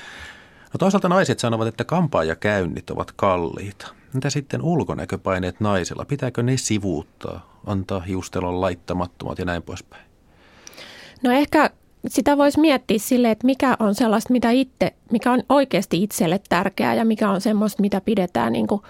No 0.72 0.78
toisaalta 0.78 1.08
naiset 1.08 1.38
sanovat, 1.38 1.68
että 1.68 1.84
kampaajakäynnit 1.84 2.90
ovat 2.90 3.12
kalliita. 3.16 3.88
Mitä 4.12 4.30
sitten 4.30 4.62
ulkonäköpaineet 4.62 5.60
naisella? 5.60 6.04
Pitääkö 6.04 6.42
ne 6.42 6.56
sivuuttaa, 6.56 7.60
antaa 7.66 8.00
hiustelon 8.00 8.60
laittamattomat 8.60 9.38
ja 9.38 9.44
näin 9.44 9.62
poispäin? 9.62 10.04
No 11.22 11.30
ehkä 11.30 11.70
sitä 12.06 12.38
voisi 12.38 12.60
miettiä 12.60 12.98
sille, 12.98 13.30
että 13.30 13.46
mikä 13.46 13.76
on 13.78 13.94
sellaista, 13.94 14.32
mitä 14.32 14.50
itse, 14.50 14.94
mikä 15.12 15.32
on 15.32 15.42
oikeasti 15.48 16.02
itselle 16.02 16.40
tärkeää 16.48 16.94
ja 16.94 17.04
mikä 17.04 17.30
on 17.30 17.40
semmoista, 17.40 17.80
mitä 17.82 18.00
pidetään 18.00 18.52
niin 18.52 18.66
kuin 18.66 18.82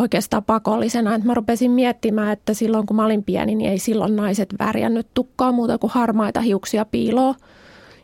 oikeastaan 0.00 0.44
pakollisena. 0.44 1.14
Että 1.14 1.26
mä 1.26 1.34
rupesin 1.34 1.70
miettimään, 1.70 2.32
että 2.32 2.54
silloin 2.54 2.86
kun 2.86 2.96
mä 2.96 3.04
olin 3.04 3.24
pieni, 3.24 3.54
niin 3.54 3.70
ei 3.70 3.78
silloin 3.78 4.16
naiset 4.16 4.54
värjännyt 4.58 5.06
tukkaa 5.14 5.52
muuta 5.52 5.78
kuin 5.78 5.90
harmaita 5.90 6.40
hiuksia 6.40 6.84
piiloa. 6.84 7.34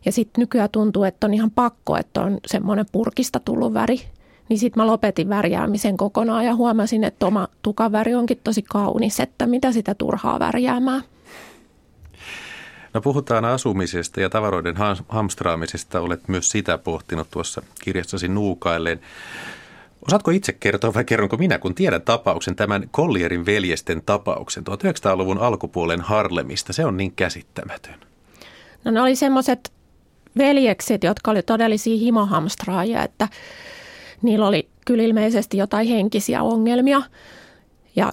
Ja 0.04 0.12
sitten 0.12 0.42
nykyään 0.42 0.70
tuntuu, 0.72 1.04
että 1.04 1.26
on 1.26 1.34
ihan 1.34 1.50
pakko, 1.50 1.96
että 1.96 2.20
on 2.20 2.38
semmoinen 2.46 2.86
purkista 2.92 3.40
tullut 3.40 3.74
väri. 3.74 4.00
Niin 4.48 4.58
sitten 4.58 4.82
mä 4.82 4.86
lopetin 4.86 5.28
värjäämisen 5.28 5.96
kokonaan 5.96 6.44
ja 6.44 6.54
huomasin, 6.54 7.04
että 7.04 7.26
oma 7.26 7.48
tukaväri 7.62 8.14
onkin 8.14 8.40
tosi 8.44 8.62
kaunis, 8.62 9.20
että 9.20 9.46
mitä 9.46 9.72
sitä 9.72 9.94
turhaa 9.94 10.38
värjäämään. 10.38 11.02
No 12.94 13.00
puhutaan 13.00 13.44
asumisesta 13.44 14.20
ja 14.20 14.30
tavaroiden 14.30 14.74
hamstraamisesta. 15.08 16.00
Olet 16.00 16.28
myös 16.28 16.50
sitä 16.50 16.78
pohtinut 16.78 17.30
tuossa 17.30 17.62
kirjassasi 17.80 18.28
Nuukailleen. 18.28 19.00
Osaatko 20.06 20.30
itse 20.30 20.52
kertoa 20.52 20.94
vai 20.94 21.04
kerronko 21.04 21.36
minä, 21.36 21.58
kun 21.58 21.74
tiedän 21.74 22.02
tapauksen, 22.02 22.56
tämän 22.56 22.90
Collierin 22.92 23.46
veljesten 23.46 24.02
tapauksen 24.06 24.64
1900-luvun 24.70 25.38
alkupuolen 25.38 26.00
Harlemista. 26.00 26.72
Se 26.72 26.84
on 26.84 26.96
niin 26.96 27.12
käsittämätön. 27.12 27.94
No 28.84 28.90
ne 28.90 29.00
oli 29.00 29.16
semmoiset 29.16 29.72
veljekset, 30.38 31.04
jotka 31.04 31.30
oli 31.30 31.42
todellisia 31.42 31.98
himohamstraajia, 31.98 33.02
että 33.02 33.28
niillä 34.22 34.46
oli 34.46 34.68
kyllä 34.86 35.02
ilmeisesti 35.02 35.56
jotain 35.56 35.88
henkisiä 35.88 36.42
ongelmia. 36.42 37.02
Ja 37.96 38.12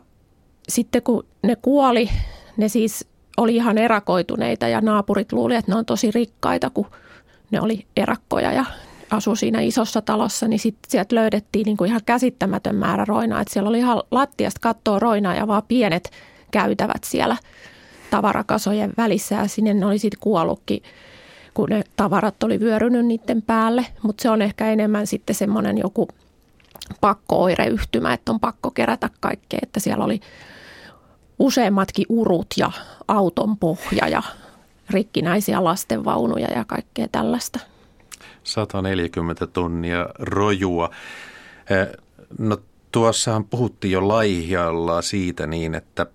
sitten 0.70 1.02
kun 1.02 1.26
ne 1.44 1.56
kuoli, 1.56 2.10
ne 2.58 2.70
siis 2.70 3.08
oli 3.38 3.56
ihan 3.56 3.78
erakoituneita 3.78 4.68
ja 4.68 4.82
naapurit 4.82 5.32
luulivat, 5.32 5.60
että 5.60 5.72
ne 5.72 5.78
on 5.78 5.86
tosi 5.86 6.12
rikkaita, 6.12 6.70
kun 6.70 6.88
ne 7.52 7.62
oli 7.62 7.86
erakkoja 7.98 8.52
ja 8.52 8.66
asui 9.14 9.38
siinä 9.38 9.62
isossa 9.62 10.02
talossa, 10.02 10.48
niin 10.48 10.60
sitten 10.60 10.92
sieltä 10.92 11.16
löydettiin 11.16 11.66
niin 11.66 11.78
kuin 11.78 11.90
ihan 11.90 12.02
käsittämätön 12.06 12.76
määrä 12.76 13.06
roinaa. 13.06 13.42
Että 13.42 13.54
siellä 13.54 13.70
oli 13.70 13.78
ihan 13.78 14.04
lattiasta 14.12 14.60
kattoa 14.62 15.00
roinaa 15.00 15.36
ja 15.36 15.48
vaan 15.48 15.64
pienet 15.68 16.12
käytävät 16.52 17.04
siellä 17.04 17.38
tavarakasojen 18.10 18.94
välissä 18.98 19.36
ja 19.36 19.48
sinne 19.48 19.74
ne 19.74 19.86
oli 19.86 20.00
sitten 20.00 20.20
kuollutkin, 20.20 20.84
kun 21.54 21.70
ne 21.70 21.84
tavarat 21.96 22.44
oli 22.44 22.60
vyörynyt 22.60 23.06
niiden 23.06 23.42
päälle. 23.42 23.86
Mutta 24.04 24.22
se 24.22 24.30
on 24.30 24.42
ehkä 24.42 24.72
enemmän 24.72 25.08
sitten 25.08 25.36
semmoinen 25.36 25.78
joku 25.78 26.08
pakko-oireyhtymä, 27.02 28.14
että 28.14 28.32
on 28.32 28.40
pakko 28.40 28.72
kerätä 28.72 29.10
kaikkea, 29.20 29.60
että 29.64 29.80
siellä 29.80 30.06
oli 30.06 30.20
useammatkin 31.40 32.06
urut 32.10 32.48
ja 32.58 32.72
auton 33.08 33.58
pohja 33.58 34.08
ja 34.08 34.24
rikkinäisiä 34.90 35.64
lastenvaunuja 35.64 36.48
ja 36.56 36.66
kaikkea 36.66 37.08
tällaista. 37.12 37.73
140 38.44 39.48
tonnia 39.48 40.10
rojua. 40.20 40.90
No 42.38 42.58
tuossahan 42.92 43.44
puhuttiin 43.46 43.92
jo 43.92 44.08
laihialla 44.08 45.02
siitä 45.02 45.48
niin, 45.48 45.76
että 45.76 46.06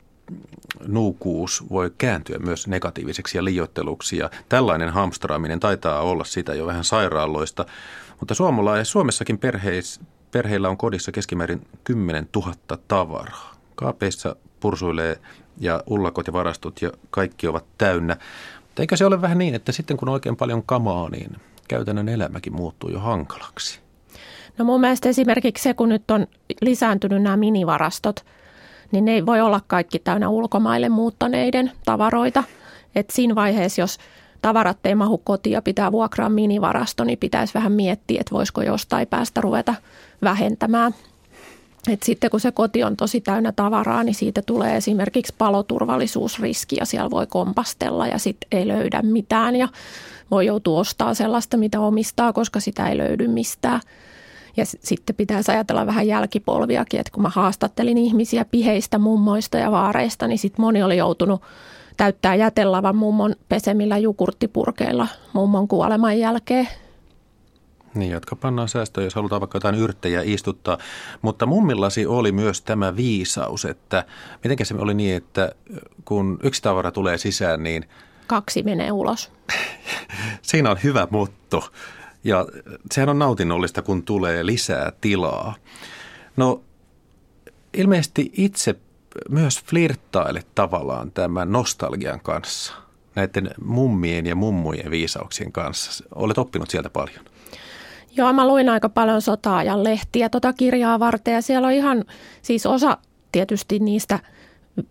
nuukuus 0.87 1.71
voi 1.71 1.93
kääntyä 1.99 2.39
myös 2.39 2.67
negatiiviseksi 2.67 3.39
ja 3.39 3.45
liioitteluksi 3.45 4.17
ja 4.17 4.31
tällainen 4.49 4.91
hamstraaminen 4.91 5.61
taitaa 5.61 6.01
olla 6.01 6.25
sitä 6.25 6.55
jo 6.55 6.67
vähän 6.67 6.85
sairaaloista. 6.85 7.67
Mutta 8.21 8.35
Suomessakin 8.83 9.39
perheis, 9.39 10.01
perheillä 10.31 10.69
on 10.69 10.77
kodissa 10.77 11.13
keskimäärin 11.13 11.67
10 11.85 12.29
000 12.37 12.55
tavaraa. 12.89 13.55
Kaapeissa 13.75 14.37
pursuilee 14.61 15.21
ja 15.61 15.83
ullakot 15.87 16.27
ja 16.27 16.33
varastot 16.33 16.83
ja 16.83 16.93
kaikki 17.11 17.47
ovat 17.47 17.65
täynnä. 17.79 18.17
Mutta 18.63 18.83
eikö 18.83 18.97
se 18.97 19.07
ole 19.07 19.23
vähän 19.23 19.39
niin, 19.39 19.55
että 19.55 19.73
sitten 19.73 19.97
kun 19.97 20.09
on 20.09 20.13
oikein 20.13 20.37
paljon 20.37 20.63
kamaa, 20.63 21.09
niin 21.09 21.37
käytännön 21.69 22.09
elämäkin 22.09 22.57
muuttuu 22.57 22.91
jo 22.91 22.99
hankalaksi? 22.99 23.81
No 24.59 24.65
mun 24.65 24.81
mielestä 24.81 25.09
esimerkiksi 25.09 25.63
se, 25.63 25.75
kun 25.75 25.89
nyt 25.89 26.11
on 26.11 26.27
lisääntynyt 26.61 27.23
nämä 27.23 27.37
minivarastot, 27.37 28.25
niin 28.93 29.05
ne 29.05 29.13
ei 29.13 29.27
voi 29.27 29.41
olla 29.41 29.61
kaikki 29.67 29.99
täynnä 29.99 30.29
ulkomaille 30.29 30.89
muuttaneiden 30.89 31.73
tavaroita. 31.85 32.45
Et 32.95 33.11
siinä 33.11 33.35
vaiheessa, 33.35 33.81
jos 33.81 33.99
tavarat 34.43 34.87
ei 34.87 34.95
mahu 34.95 35.19
kotiin 35.19 35.53
ja 35.53 35.63
pitää 35.63 35.93
vuokraa 35.93 36.29
minivarasto, 36.29 37.05
niin 37.05 37.19
pitäisi 37.19 37.55
vähän 37.55 37.73
miettiä, 37.73 38.21
että 38.21 38.35
voisiko 38.35 38.63
jostain 38.63 39.09
päästä 39.09 39.41
ruveta 39.41 39.75
vähentämään. 40.23 40.95
Et 41.89 42.03
sitten 42.03 42.31
kun 42.31 42.41
se 42.41 42.53
koti 42.53 42.85
on 42.85 42.97
tosi 42.97 43.21
täynnä 43.21 43.53
tavaraa, 43.53 44.05
niin 44.05 44.15
siitä 44.15 44.43
tulee 44.43 44.77
esimerkiksi 44.77 45.35
paloturvallisuusriski 45.39 46.77
ja 46.77 46.87
siellä 46.87 47.11
voi 47.11 47.27
kompastella 47.27 48.07
ja 48.07 48.19
sitten 48.19 48.59
ei 48.59 48.69
löydä 48.69 49.03
mitään 49.03 49.57
ja 49.57 49.69
voi 50.31 50.47
joutua 50.47 50.81
ostamaan 50.81 51.15
sellaista, 51.15 51.57
mitä 51.57 51.81
omistaa, 51.81 52.33
koska 52.33 52.61
sitä 52.61 52.89
ei 52.89 52.99
löydy 52.99 53.29
mistään. 53.29 53.81
Ja 54.57 54.65
sitten 54.67 55.17
pitäisi 55.17 55.51
ajatella 55.51 55.87
vähän 55.87 56.07
jälkipolviakin, 56.07 57.01
että 57.01 57.13
kun 57.13 57.23
mä 57.23 57.29
haastattelin 57.29 57.99
ihmisiä 57.99 58.45
piheistä 58.45 58.99
mummoista 58.99 59.59
ja 59.59 59.71
vaareista, 59.71 60.27
niin 60.29 60.39
sitten 60.39 60.61
moni 60.61 60.83
oli 60.83 60.97
joutunut 60.97 61.43
täyttää 61.97 62.35
jätelavan 62.35 62.97
mummon 62.97 63.35
pesemillä 63.49 63.99
jukurttipurkeilla 63.99 65.09
mummon 65.33 65.69
kuoleman 65.69 66.19
jälkeen. 66.19 66.69
Niin, 67.95 68.11
jotka 68.11 68.37
pannaan 68.37 68.69
säästöön, 68.69 69.05
jos 69.05 69.15
halutaan 69.15 69.41
vaikka 69.41 69.57
jotain 69.57 69.75
yrttejä 69.75 70.23
istuttaa. 70.25 70.79
Mutta 71.23 71.47
mummillasi 71.47 72.07
oli 72.07 72.33
myös 72.33 72.63
tämä 72.63 72.97
viisaus, 72.97 73.65
että 73.65 74.05
miten 74.45 74.67
se 74.67 74.75
oli 74.75 74.95
niin, 74.95 75.17
että 75.17 75.53
kun 76.05 76.39
yksi 76.43 76.63
tavara 76.63 76.91
tulee 76.91 77.19
sisään, 77.19 77.63
niin... 77.63 77.89
Kaksi 78.27 78.63
menee 78.63 78.93
ulos. 78.93 79.33
Siinä 80.43 80.71
on 80.71 80.79
hyvä 80.85 81.09
motto. 81.11 81.71
Ja 82.25 82.47
sehän 82.93 83.09
on 83.09 83.19
nautinnollista, 83.19 83.83
kun 83.83 84.03
tulee 84.03 84.47
lisää 84.47 84.93
tilaa. 85.01 85.55
No, 86.37 86.63
ilmeisesti 87.75 88.31
itse 88.33 88.77
myös 89.29 89.65
flirttaile 89.65 90.43
tavallaan 90.55 91.13
tämän 91.13 91.53
nostalgian 91.53 92.21
kanssa, 92.21 92.75
näiden 93.15 93.51
mummien 93.65 94.27
ja 94.27 94.35
mummujen 94.35 94.91
viisauksien 94.91 95.53
kanssa. 95.53 96.05
Olet 96.15 96.39
oppinut 96.39 96.71
sieltä 96.71 96.91
paljon. 96.91 97.25
Joo, 98.19 98.33
mä 98.33 98.47
luin 98.49 98.69
aika 98.69 98.89
paljon 98.89 99.23
sota-ajan 99.23 99.85
lehtiä 99.85 100.29
tota 100.29 100.53
kirjaa 100.53 100.99
varten 100.99 101.35
ja 101.35 101.43
siellä 101.43 101.69
on 101.69 101.75
ihan, 101.75 102.05
siis 102.43 102.67
osa 102.67 102.99
tietysti 103.33 103.79
niistä 103.79 104.19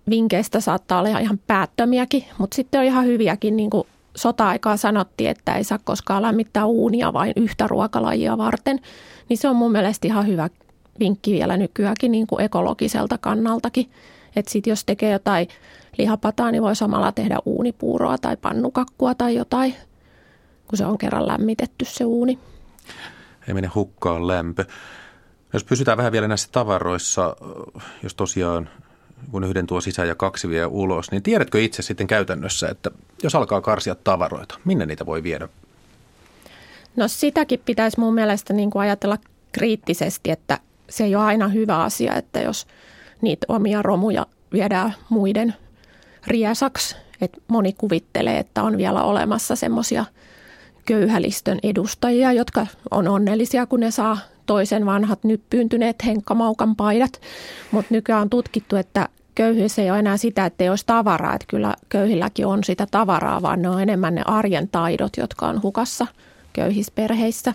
vinkkeistä 0.09 0.59
saattaa 0.59 0.99
olla 0.99 1.19
ihan 1.19 1.39
päättömiäkin, 1.47 2.25
mutta 2.37 2.55
sitten 2.55 2.79
on 2.79 2.85
ihan 2.85 3.05
hyviäkin, 3.05 3.57
niin 3.57 3.69
kuin 3.69 3.87
sota-aikaa 4.15 4.77
sanottiin, 4.77 5.29
että 5.29 5.55
ei 5.55 5.63
saa 5.63 5.79
koskaan 5.83 6.21
lämmittää 6.21 6.65
uunia 6.65 7.13
vain 7.13 7.33
yhtä 7.35 7.67
ruokalajia 7.67 8.37
varten, 8.37 8.79
niin 9.29 9.37
se 9.37 9.49
on 9.49 9.55
mun 9.55 9.71
mielestä 9.71 10.07
ihan 10.07 10.27
hyvä 10.27 10.49
vinkki 10.99 11.31
vielä 11.31 11.57
nykyäänkin 11.57 12.11
niin 12.11 12.27
kuin 12.27 12.41
ekologiselta 12.41 13.17
kannaltakin. 13.17 13.89
Että 14.35 14.51
sitten 14.51 14.71
jos 14.71 14.85
tekee 14.85 15.11
jotain 15.11 15.47
lihapataa, 15.97 16.51
niin 16.51 16.63
voi 16.63 16.75
samalla 16.75 17.11
tehdä 17.11 17.37
uunipuuroa 17.45 18.17
tai 18.17 18.37
pannukakkua 18.37 19.15
tai 19.15 19.35
jotain, 19.35 19.75
kun 20.67 20.77
se 20.77 20.85
on 20.85 20.97
kerran 20.97 21.27
lämmitetty 21.27 21.85
se 21.85 22.05
uuni. 22.05 22.39
Ei 23.47 23.53
mene 23.53 23.71
hukkaan 23.75 24.27
lämpö. 24.27 24.65
Jos 25.53 25.63
pysytään 25.63 25.97
vähän 25.97 26.11
vielä 26.11 26.27
näissä 26.27 26.49
tavaroissa, 26.51 27.35
jos 28.03 28.15
tosiaan 28.15 28.69
kun 29.31 29.43
yhden 29.43 29.67
tuo 29.67 29.81
sisään 29.81 30.07
ja 30.07 30.15
kaksi 30.15 30.49
vie 30.49 30.65
ulos, 30.65 31.11
niin 31.11 31.23
tiedätkö 31.23 31.61
itse 31.61 31.81
sitten 31.81 32.07
käytännössä, 32.07 32.69
että 32.69 32.91
jos 33.23 33.35
alkaa 33.35 33.61
karsia 33.61 33.95
tavaroita, 33.95 34.59
minne 34.65 34.85
niitä 34.85 35.05
voi 35.05 35.23
viedä? 35.23 35.49
No 36.95 37.07
sitäkin 37.07 37.61
pitäisi 37.65 37.99
mun 37.99 38.13
mielestä 38.13 38.53
niin 38.53 38.69
kuin 38.69 38.81
ajatella 38.81 39.17
kriittisesti, 39.51 40.31
että 40.31 40.59
se 40.89 41.03
ei 41.03 41.15
ole 41.15 41.23
aina 41.23 41.47
hyvä 41.47 41.83
asia, 41.83 42.15
että 42.15 42.39
jos 42.39 42.67
niitä 43.21 43.45
omia 43.49 43.81
romuja 43.81 44.25
viedään 44.53 44.95
muiden 45.09 45.55
riesaksi. 46.27 46.95
että 47.21 47.41
moni 47.47 47.73
kuvittelee, 47.73 48.37
että 48.37 48.63
on 48.63 48.77
vielä 48.77 49.03
olemassa 49.03 49.55
semmoisia 49.55 50.05
köyhälistön 50.87 51.59
edustajia, 51.63 52.31
jotka 52.31 52.67
on 52.91 53.07
onnellisia, 53.07 53.65
kun 53.65 53.79
ne 53.79 53.91
saa 53.91 54.17
toisen 54.45 54.85
vanhat 54.85 55.23
nyppyyntyneet 55.23 56.05
henkkamaukan 56.05 56.75
paidat. 56.75 57.21
Mutta 57.71 57.93
nykyään 57.93 58.21
on 58.21 58.29
tutkittu, 58.29 58.75
että 58.75 59.09
köyhyys 59.35 59.79
ei 59.79 59.91
ole 59.91 59.99
enää 59.99 60.17
sitä, 60.17 60.45
että 60.45 60.63
ei 60.63 60.69
olisi 60.69 60.85
tavaraa. 60.85 61.35
Että 61.35 61.45
kyllä 61.47 61.75
köyhilläkin 61.89 62.47
on 62.47 62.63
sitä 62.63 62.87
tavaraa, 62.91 63.41
vaan 63.41 63.61
ne 63.61 63.69
on 63.69 63.81
enemmän 63.81 64.15
ne 64.15 64.21
arjen 64.25 64.69
taidot, 64.69 65.17
jotka 65.17 65.47
on 65.47 65.61
hukassa 65.61 66.07
köyhissä 66.53 66.91
perheissä. 66.95 67.53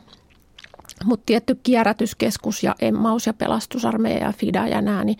Mutta 1.04 1.26
tietty 1.26 1.58
kierrätyskeskus 1.62 2.62
ja 2.62 2.74
emmaus 2.80 3.26
ja 3.26 3.32
pelastusarmeija 3.32 4.24
ja 4.24 4.32
FIDA 4.32 4.66
ja 4.66 4.80
nämä, 4.80 5.04
niin 5.04 5.18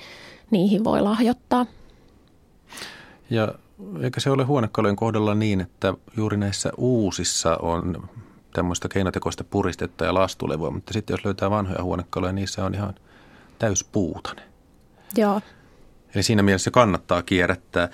niihin 0.51 0.85
voi 0.85 1.01
lahjoittaa. 1.01 1.66
Ja 3.31 3.55
eikä 4.03 4.21
se 4.21 4.31
ole 4.31 4.45
huonekalujen 4.45 4.97
kohdalla 4.97 5.35
niin, 5.35 5.61
että 5.61 5.95
juuri 6.16 6.37
näissä 6.37 6.73
uusissa 6.77 7.57
on 7.57 8.09
tämmöistä 8.53 8.88
keinotekoista 8.88 9.45
puristetta 9.45 10.05
ja 10.05 10.14
lastulevua, 10.14 10.71
mutta 10.71 10.92
sitten 10.92 11.14
jos 11.14 11.25
löytää 11.25 11.51
vanhoja 11.51 11.83
huonekaluja, 11.83 12.33
niissä 12.33 12.64
on 12.64 12.75
ihan 12.75 12.95
täyspuutane. 13.59 14.42
Joo. 15.16 15.40
Eli 16.14 16.23
siinä 16.23 16.42
mielessä 16.42 16.71
kannattaa 16.71 17.23
kierrättää. 17.23 17.88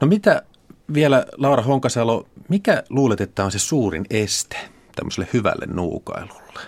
No 0.00 0.06
mitä 0.06 0.42
vielä, 0.94 1.26
Laura 1.36 1.62
Honkasalo, 1.62 2.26
mikä 2.48 2.82
luulet, 2.88 3.20
että 3.20 3.44
on 3.44 3.52
se 3.52 3.58
suurin 3.58 4.04
este 4.10 4.56
tämmöiselle 4.96 5.28
hyvälle 5.32 5.66
nuukailulle? 5.66 6.60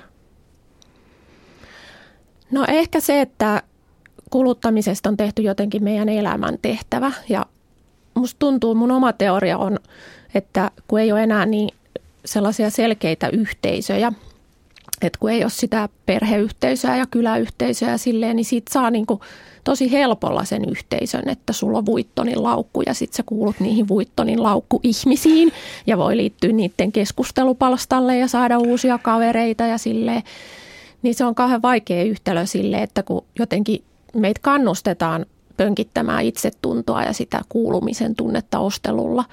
No 2.50 2.64
ehkä 2.68 3.00
se, 3.00 3.20
että 3.20 3.62
kuluttamisesta 4.30 5.08
on 5.08 5.16
tehty 5.16 5.42
jotenkin 5.42 5.84
meidän 5.84 6.08
elämän 6.08 6.58
tehtävä 6.62 7.12
ja 7.28 7.46
musta 8.16 8.38
tuntuu, 8.38 8.74
mun 8.74 8.90
oma 8.90 9.12
teoria 9.12 9.58
on, 9.58 9.78
että 10.34 10.70
kun 10.88 11.00
ei 11.00 11.12
ole 11.12 11.22
enää 11.22 11.46
niin 11.46 11.68
sellaisia 12.24 12.70
selkeitä 12.70 13.28
yhteisöjä, 13.28 14.12
että 15.02 15.18
kun 15.18 15.30
ei 15.30 15.44
ole 15.44 15.50
sitä 15.50 15.88
perheyhteisöä 16.06 16.96
ja 16.96 17.06
kyläyhteisöä 17.06 17.96
silleen, 17.96 18.36
niin 18.36 18.44
siitä 18.44 18.72
saa 18.72 18.90
niin 18.90 19.06
kuin 19.06 19.20
tosi 19.64 19.92
helpolla 19.92 20.44
sen 20.44 20.64
yhteisön, 20.68 21.28
että 21.28 21.52
sulla 21.52 21.78
on 21.78 21.86
Vuittonin 21.86 22.42
laukku 22.42 22.82
ja 22.86 22.94
sitten 22.94 23.16
sä 23.16 23.22
kuulut 23.26 23.60
niihin 23.60 23.88
Vuittonin 23.88 24.42
laukku-ihmisiin 24.42 25.52
ja 25.86 25.98
voi 25.98 26.16
liittyä 26.16 26.52
niiden 26.52 26.92
keskustelupalstalle 26.92 28.18
ja 28.18 28.28
saada 28.28 28.58
uusia 28.58 28.98
kavereita 28.98 29.66
ja 29.66 29.78
silleen. 29.78 30.22
Niin 31.02 31.14
se 31.14 31.24
on 31.24 31.34
kauhean 31.34 31.62
vaikea 31.62 32.02
yhtälö 32.02 32.46
sille, 32.46 32.82
että 32.82 33.02
kun 33.02 33.24
jotenkin 33.38 33.84
meitä 34.14 34.40
kannustetaan 34.42 35.26
pönkittämään 35.56 36.24
itsetuntoa 36.24 37.02
ja 37.02 37.12
sitä 37.12 37.40
kuulumisen 37.48 38.14
tunnetta 38.16 38.58
ostelulla. 38.58 39.24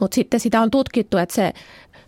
Mutta 0.00 0.14
sitten 0.14 0.40
sitä 0.40 0.60
on 0.60 0.70
tutkittu, 0.70 1.16
että 1.16 1.34
se 1.34 1.52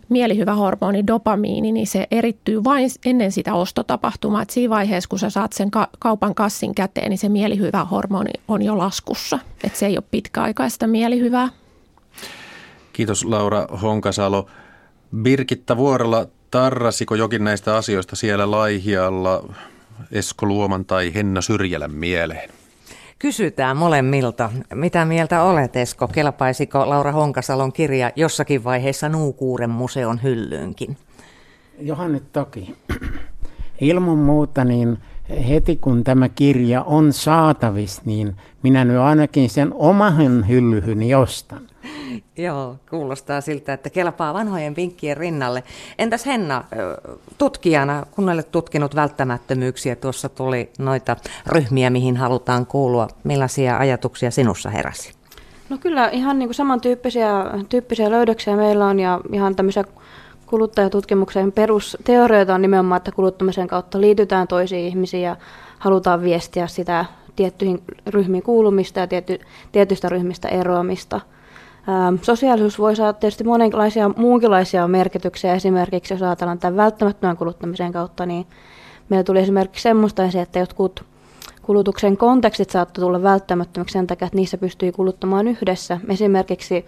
mielihyvä 0.09 0.53
hormoni 0.53 1.07
dopamiini, 1.07 1.71
niin 1.71 1.87
se 1.87 2.07
erittyy 2.11 2.63
vain 2.63 2.89
ennen 3.05 3.31
sitä 3.31 3.53
ostotapahtumaa. 3.53 4.41
Et 4.41 4.49
siinä 4.49 4.69
vaiheessa, 4.69 5.07
kun 5.07 5.19
sä 5.19 5.29
saat 5.29 5.53
sen 5.53 5.71
ka- 5.71 5.89
kaupan 5.99 6.35
kassin 6.35 6.75
käteen, 6.75 7.09
niin 7.09 7.17
se 7.17 7.29
mielihyvä 7.29 7.85
hormoni 7.85 8.31
on 8.47 8.61
jo 8.61 8.77
laskussa. 8.77 9.39
Et 9.63 9.75
se 9.75 9.85
ei 9.85 9.97
ole 9.97 10.03
pitkäaikaista 10.11 10.87
mielihyvää. 10.87 11.49
Kiitos 12.93 13.25
Laura 13.25 13.67
Honkasalo. 13.81 14.47
Birgitta 15.15 15.77
Vuorella, 15.77 16.25
tarrasiko 16.51 17.15
jokin 17.15 17.43
näistä 17.43 17.75
asioista 17.75 18.15
siellä 18.15 18.51
Laihialla 18.51 19.53
Esko 20.11 20.45
Luoman 20.45 20.85
tai 20.85 21.13
Henna 21.13 21.41
Syrjälän 21.41 21.91
mieleen? 21.91 22.58
Kysytään 23.19 23.77
molemmilta. 23.77 24.49
Mitä 24.73 25.05
mieltä 25.05 25.43
olet, 25.43 25.75
Esko? 25.75 26.07
Kelpaisiko 26.07 26.89
Laura 26.89 27.11
Honkasalon 27.11 27.73
kirja 27.73 28.11
jossakin 28.15 28.63
vaiheessa 28.63 29.09
Nuukuuren 29.09 29.69
museon 29.69 30.19
hyllyynkin? 30.23 30.97
Johanne 31.79 32.21
toki. 32.33 32.75
Ilman 33.81 34.17
muuta 34.17 34.63
niin 34.63 34.97
heti 35.49 35.75
kun 35.75 36.03
tämä 36.03 36.29
kirja 36.29 36.83
on 36.83 37.13
saatavissa, 37.13 38.01
niin 38.05 38.35
minä 38.63 38.85
nyt 38.85 38.97
ainakin 38.97 39.49
sen 39.49 39.73
omahan 39.73 40.47
hyllyhyni 40.47 41.15
ostan. 41.15 41.61
Joo, 42.37 42.75
kuulostaa 42.89 43.41
siltä, 43.41 43.73
että 43.73 43.89
kelpaa 43.89 44.33
vanhojen 44.33 44.75
vinkkien 44.75 45.17
rinnalle. 45.17 45.63
Entäs 45.97 46.25
Henna, 46.25 46.63
tutkijana, 47.37 48.05
kun 48.11 48.29
olet 48.29 48.51
tutkinut 48.51 48.95
välttämättömyyksiä, 48.95 49.95
tuossa 49.95 50.29
tuli 50.29 50.69
noita 50.79 51.15
ryhmiä, 51.47 51.89
mihin 51.89 52.17
halutaan 52.17 52.65
kuulua. 52.65 53.07
Millaisia 53.23 53.77
ajatuksia 53.77 54.31
sinussa 54.31 54.69
heräsi? 54.69 55.13
No 55.69 55.77
kyllä 55.77 56.09
ihan 56.09 56.39
niin 56.39 56.47
kuin 56.47 56.55
samantyyppisiä 56.55 57.29
tyyppisiä 57.69 58.11
löydöksiä 58.11 58.55
meillä 58.55 58.85
on 58.85 58.99
ja 58.99 59.19
ihan 59.33 59.55
tämmöisiä 59.55 59.83
kuluttajatutkimuksen 60.45 61.51
perusteorioita 61.51 62.55
on 62.55 62.61
nimenomaan, 62.61 62.97
että 62.97 63.11
kuluttamisen 63.11 63.67
kautta 63.67 64.01
liitytään 64.01 64.47
toisiin 64.47 64.87
ihmisiin 64.87 65.23
ja 65.23 65.35
halutaan 65.79 66.21
viestiä 66.21 66.67
sitä 66.67 67.05
tiettyihin 67.35 67.83
ryhmiin 68.07 68.43
kuulumista 68.43 68.99
ja 68.99 69.07
tiety, 69.07 69.39
tietystä 69.71 70.09
ryhmistä 70.09 70.47
eroamista. 70.47 71.21
Ähm, 71.89 72.15
sosiaalisuus 72.21 72.79
voi 72.79 72.95
saada 72.95 73.13
tietysti 73.13 73.43
monenlaisia 73.43 74.09
muunkinlaisia 74.09 74.87
merkityksiä. 74.87 75.53
Esimerkiksi 75.53 76.13
jos 76.13 76.23
ajatellaan 76.23 76.59
tämän 76.59 76.77
välttämättömän 76.77 77.37
kuluttamisen 77.37 77.91
kautta, 77.91 78.25
niin 78.25 78.45
meillä 79.09 79.23
tuli 79.23 79.39
esimerkiksi 79.39 79.83
semmoista 79.83 80.23
että 80.41 80.59
jotkut 80.59 81.05
kulutuksen 81.61 82.17
kontekstit 82.17 82.69
saattoi 82.69 83.01
tulla 83.01 83.23
välttämättömäksi 83.23 83.93
sen 83.93 84.07
takia, 84.07 84.25
että 84.25 84.35
niissä 84.35 84.57
pystyy 84.57 84.91
kuluttamaan 84.91 85.47
yhdessä. 85.47 85.99
Esimerkiksi 86.09 86.85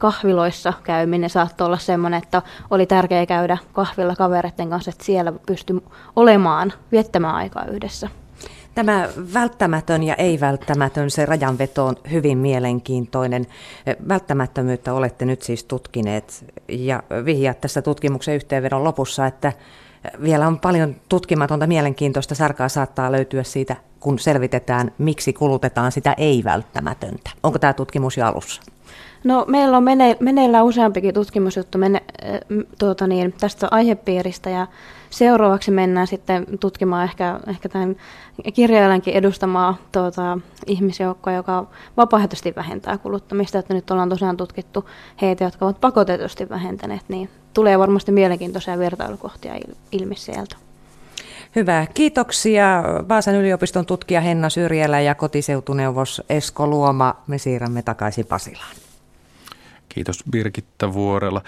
kahviloissa 0.00 0.72
käyminen 0.82 1.30
saattoi 1.30 1.66
olla 1.66 1.78
semmoinen, 1.78 2.22
että 2.22 2.42
oli 2.70 2.86
tärkeää 2.86 3.26
käydä 3.26 3.58
kahvilla 3.72 4.16
kavereiden 4.16 4.70
kanssa, 4.70 4.90
että 4.90 5.04
siellä 5.04 5.32
pystyi 5.46 5.82
olemaan, 6.16 6.72
viettämään 6.92 7.34
aikaa 7.34 7.64
yhdessä. 7.64 8.08
Tämä 8.74 9.08
välttämätön 9.34 10.02
ja 10.02 10.14
ei-välttämätön, 10.14 11.10
se 11.10 11.26
rajanveto 11.26 11.86
on 11.86 11.96
hyvin 12.10 12.38
mielenkiintoinen. 12.38 13.46
Välttämättömyyttä 14.08 14.94
olette 14.94 15.24
nyt 15.24 15.42
siis 15.42 15.64
tutkineet 15.64 16.44
ja 16.68 17.02
vihjaat 17.24 17.60
tässä 17.60 17.82
tutkimuksen 17.82 18.34
yhteenvedon 18.34 18.84
lopussa, 18.84 19.26
että 19.26 19.52
vielä 20.22 20.46
on 20.46 20.60
paljon 20.60 20.96
tutkimatonta 21.08 21.66
mielenkiintoista 21.66 22.34
sarkaa 22.34 22.68
saattaa 22.68 23.12
löytyä 23.12 23.42
siitä, 23.42 23.76
kun 24.00 24.18
selvitetään, 24.18 24.92
miksi 24.98 25.32
kulutetaan 25.32 25.92
sitä 25.92 26.14
ei-välttämätöntä. 26.18 27.30
Onko 27.42 27.58
tämä 27.58 27.72
tutkimus 27.72 28.16
jo 28.16 28.26
alussa? 28.26 28.62
No 29.24 29.44
meillä 29.48 29.76
on 29.76 29.84
mene, 29.84 30.16
meneillään 30.20 30.64
useampikin 30.64 31.14
tutkimusjuttu 31.14 31.78
mene, 31.78 32.02
tuota 32.78 33.06
niin, 33.06 33.34
tästä 33.40 33.68
aihepiiristä 33.70 34.50
ja 34.50 34.66
seuraavaksi 35.12 35.70
mennään 35.70 36.06
sitten 36.06 36.46
tutkimaan 36.60 37.04
ehkä, 37.04 37.40
ehkä 37.46 37.68
tämän 37.68 37.96
kirjailijankin 38.54 39.14
edustamaa 39.14 39.76
tuota, 39.92 40.38
ihmisjoukkoa, 40.66 41.32
joka 41.32 41.66
vapaaehtoisesti 41.96 42.52
vähentää 42.56 42.98
kuluttamista. 42.98 43.58
Että 43.58 43.74
nyt 43.74 43.90
ollaan 43.90 44.08
tosiaan 44.08 44.36
tutkittu 44.36 44.88
heitä, 45.22 45.44
jotka 45.44 45.64
ovat 45.64 45.80
pakotetusti 45.80 46.48
vähentäneet, 46.48 47.02
niin 47.08 47.28
tulee 47.54 47.78
varmasti 47.78 48.12
mielenkiintoisia 48.12 48.78
vertailukohtia 48.78 49.54
ilmi 49.92 50.16
sieltä. 50.16 50.56
Hyvä. 51.56 51.86
Kiitoksia 51.94 52.82
Vaasan 53.08 53.34
yliopiston 53.34 53.86
tutkija 53.86 54.20
Henna 54.20 54.50
Syrjälä 54.50 55.00
ja 55.00 55.14
kotiseutuneuvos 55.14 56.22
Esko 56.28 56.66
Luoma. 56.66 57.14
Me 57.26 57.38
siirrämme 57.38 57.82
takaisin 57.82 58.26
Pasilaan. 58.26 58.81
Kiitos 59.94 60.24
Birgitta 60.30 60.92
Vuorella. 60.92 61.42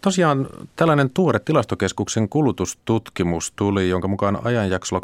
Tosiaan 0.00 0.46
tällainen 0.76 1.10
tuore 1.10 1.38
tilastokeskuksen 1.38 2.28
kulutustutkimus 2.28 3.52
tuli, 3.56 3.88
jonka 3.88 4.08
mukaan 4.08 4.38
ajanjaksolla 4.44 5.02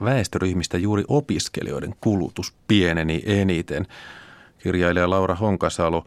2006-2012 0.00 0.04
väestöryhmistä 0.04 0.78
juuri 0.78 1.04
opiskelijoiden 1.08 1.94
kulutus 2.00 2.54
pieneni 2.68 3.22
eniten. 3.26 3.86
Kirjailija 4.58 5.10
Laura 5.10 5.34
Honkasalo, 5.34 6.04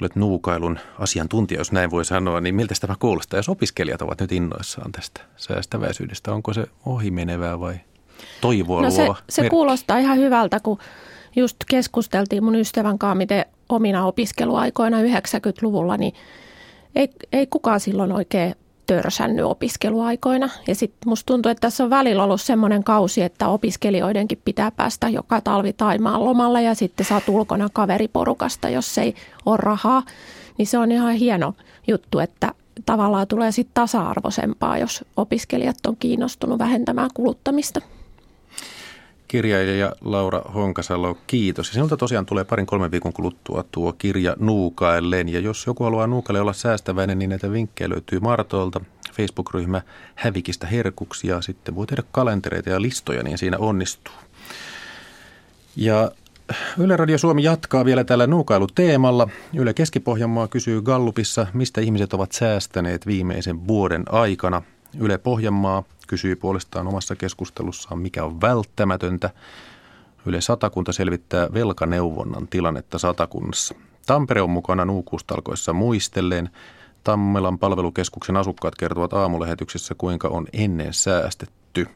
olet 0.00 0.16
nuukailun 0.16 0.78
asiantuntija, 0.98 1.60
jos 1.60 1.72
näin 1.72 1.90
voi 1.90 2.04
sanoa, 2.04 2.40
niin 2.40 2.54
miltä 2.54 2.74
tämä 2.80 2.96
kuulostaa, 2.98 3.38
jos 3.38 3.48
opiskelijat 3.48 4.02
ovat 4.02 4.20
nyt 4.20 4.32
innoissaan 4.32 4.92
tästä 4.92 5.20
säästäväisyydestä? 5.36 6.32
Onko 6.32 6.52
se 6.52 6.66
ohimenevää 6.86 7.60
vai 7.60 7.74
toivoa 8.40 8.82
no 8.82 8.90
se, 8.90 9.08
se 9.28 9.50
kuulostaa 9.50 9.98
ihan 9.98 10.18
hyvältä, 10.18 10.60
kun 10.60 10.78
just 11.36 11.56
keskusteltiin 11.68 12.44
mun 12.44 12.54
ystävän 12.54 12.98
kanssa, 12.98 13.14
miten 13.14 13.44
omina 13.72 14.06
opiskeluaikoina 14.06 15.02
90-luvulla, 15.02 15.96
niin 15.96 16.14
ei, 16.94 17.10
ei 17.32 17.46
kukaan 17.46 17.80
silloin 17.80 18.12
oikein 18.12 18.54
törsännyt 18.86 19.44
opiskeluaikoina. 19.44 20.50
Ja 20.68 20.74
sitten 20.74 21.08
musta 21.08 21.26
tuntuu, 21.26 21.50
että 21.50 21.60
tässä 21.60 21.84
on 21.84 21.90
välillä 21.90 22.24
ollut 22.24 22.40
semmoinen 22.40 22.84
kausi, 22.84 23.22
että 23.22 23.48
opiskelijoidenkin 23.48 24.40
pitää 24.44 24.70
päästä 24.70 25.08
joka 25.08 25.40
talvi 25.40 25.72
Taimaan 25.72 26.24
lomalle 26.24 26.62
ja 26.62 26.74
sitten 26.74 27.06
saat 27.06 27.28
ulkona 27.28 27.68
kaveriporukasta, 27.72 28.68
jos 28.68 28.98
ei 28.98 29.14
ole 29.46 29.56
rahaa. 29.56 30.02
Niin 30.58 30.66
se 30.66 30.78
on 30.78 30.92
ihan 30.92 31.14
hieno 31.14 31.54
juttu, 31.88 32.18
että 32.18 32.52
tavallaan 32.86 33.26
tulee 33.26 33.52
sitten 33.52 33.74
tasa-arvoisempaa, 33.74 34.78
jos 34.78 35.04
opiskelijat 35.16 35.86
on 35.86 35.96
kiinnostunut 35.96 36.58
vähentämään 36.58 37.10
kuluttamista 37.14 37.80
kirjailija 39.32 39.92
Laura 40.00 40.42
Honkasalo, 40.54 41.18
kiitos. 41.26 41.68
Ja 41.68 41.72
sinulta 41.72 41.96
tosiaan 41.96 42.26
tulee 42.26 42.44
parin 42.44 42.66
kolmen 42.66 42.90
viikon 42.90 43.12
kuluttua 43.12 43.64
tuo 43.72 43.92
kirja 43.92 44.36
Nuukaillen. 44.38 45.28
Ja 45.28 45.40
jos 45.40 45.66
joku 45.66 45.84
haluaa 45.84 46.06
Nuukaille 46.06 46.40
olla 46.40 46.52
säästäväinen, 46.52 47.18
niin 47.18 47.30
näitä 47.30 47.52
vinkkejä 47.52 47.88
löytyy 47.88 48.20
Martoilta. 48.20 48.80
Facebook-ryhmä 49.12 49.82
Hävikistä 50.14 50.66
herkuksia. 50.66 51.40
Sitten 51.40 51.74
voi 51.74 51.86
tehdä 51.86 52.02
kalentereita 52.12 52.70
ja 52.70 52.82
listoja, 52.82 53.22
niin 53.22 53.38
siinä 53.38 53.58
onnistuu. 53.58 54.14
Ja 55.76 56.10
Yle 56.78 56.96
Radio 56.96 57.18
Suomi 57.18 57.42
jatkaa 57.42 57.84
vielä 57.84 58.04
tällä 58.04 58.26
nuukailuteemalla. 58.26 59.28
Yle 59.54 59.74
Keski-Pohjanmaa 59.74 60.48
kysyy 60.48 60.82
Gallupissa, 60.82 61.46
mistä 61.54 61.80
ihmiset 61.80 62.14
ovat 62.14 62.32
säästäneet 62.32 63.06
viimeisen 63.06 63.66
vuoden 63.66 64.04
aikana. 64.08 64.62
Yle 64.98 65.18
Pohjanmaa 65.18 65.82
kysyy 66.06 66.36
puolestaan 66.36 66.86
omassa 66.86 67.16
keskustelussaan, 67.16 67.98
mikä 67.98 68.24
on 68.24 68.40
välttämätöntä. 68.40 69.30
Yle 70.26 70.40
Satakunta 70.40 70.92
selvittää 70.92 71.48
velkaneuvonnan 71.54 72.48
tilannetta 72.48 72.98
Satakunnassa. 72.98 73.74
Tampere 74.06 74.42
on 74.42 74.50
mukana 74.50 74.84
nuukuustalkoissa 74.84 75.72
muistelleen. 75.72 76.50
Tammelan 77.04 77.58
palvelukeskuksen 77.58 78.36
asukkaat 78.36 78.74
kertovat 78.74 79.12
aamulähetyksessä, 79.12 79.94
kuinka 79.98 80.28
on 80.28 80.46
ennen 80.52 80.94
säästetty. 80.94 81.86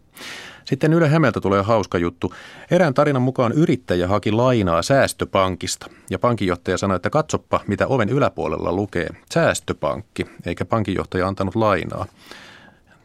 Sitten 0.65 0.93
Yle 0.93 1.09
Hämeltä 1.09 1.41
tulee 1.41 1.63
hauska 1.63 1.99
juttu. 1.99 2.33
Erään 2.71 2.95
tarinan 2.95 3.23
mukaan 3.23 3.53
yrittäjä 3.53 4.09
haki 4.09 4.33
lainaa 4.33 4.83
säästöpankista. 4.83 5.87
Ja 6.11 6.19
pankinjohtaja 6.19 6.79
sanoi, 6.79 6.97
että 6.97 7.11
katsoppa, 7.11 7.61
mitä 7.67 7.87
oven 7.87 8.09
yläpuolella 8.09 8.73
lukee. 8.73 9.09
Säästöpankki, 9.35 10.27
eikä 10.47 10.65
pankinjohtaja 10.65 11.29
antanut 11.29 11.55
lainaa. 11.55 12.07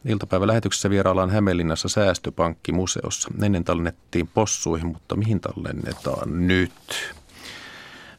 Iltapäivälähetyksessä 0.05 0.89
vieraillaan 0.89 1.29
Hämeenlinnassa 1.29 1.89
Säästöpankkimuseossa. 1.89 3.29
Ennen 3.43 3.63
tallennettiin 3.63 4.27
possuihin, 4.27 4.87
mutta 4.87 5.15
mihin 5.15 5.39
tallennetaan 5.39 6.47
nyt? 6.47 6.71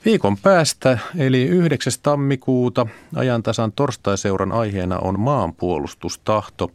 Viikon 0.05 0.37
päästä, 0.37 0.99
eli 1.18 1.42
9. 1.42 1.92
tammikuuta, 2.03 2.87
ajantasan 3.14 3.73
torstaiseuran 3.73 4.53
aiheena 4.53 4.99
on 4.99 5.21
maanpuolustustahto. 5.21 6.73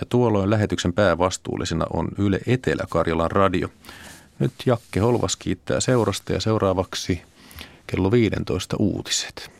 Ja 0.00 0.06
tuolloin 0.08 0.50
lähetyksen 0.50 0.92
päävastuullisena 0.92 1.86
on 1.92 2.08
Yle 2.18 2.40
Etelä-Karjalan 2.46 3.30
radio. 3.30 3.68
Nyt 4.38 4.52
Jakke 4.66 5.00
Holvas 5.00 5.36
kiittää 5.36 5.80
seurasta 5.80 6.32
ja 6.32 6.40
seuraavaksi 6.40 7.22
kello 7.86 8.10
15 8.10 8.76
uutiset. 8.78 9.57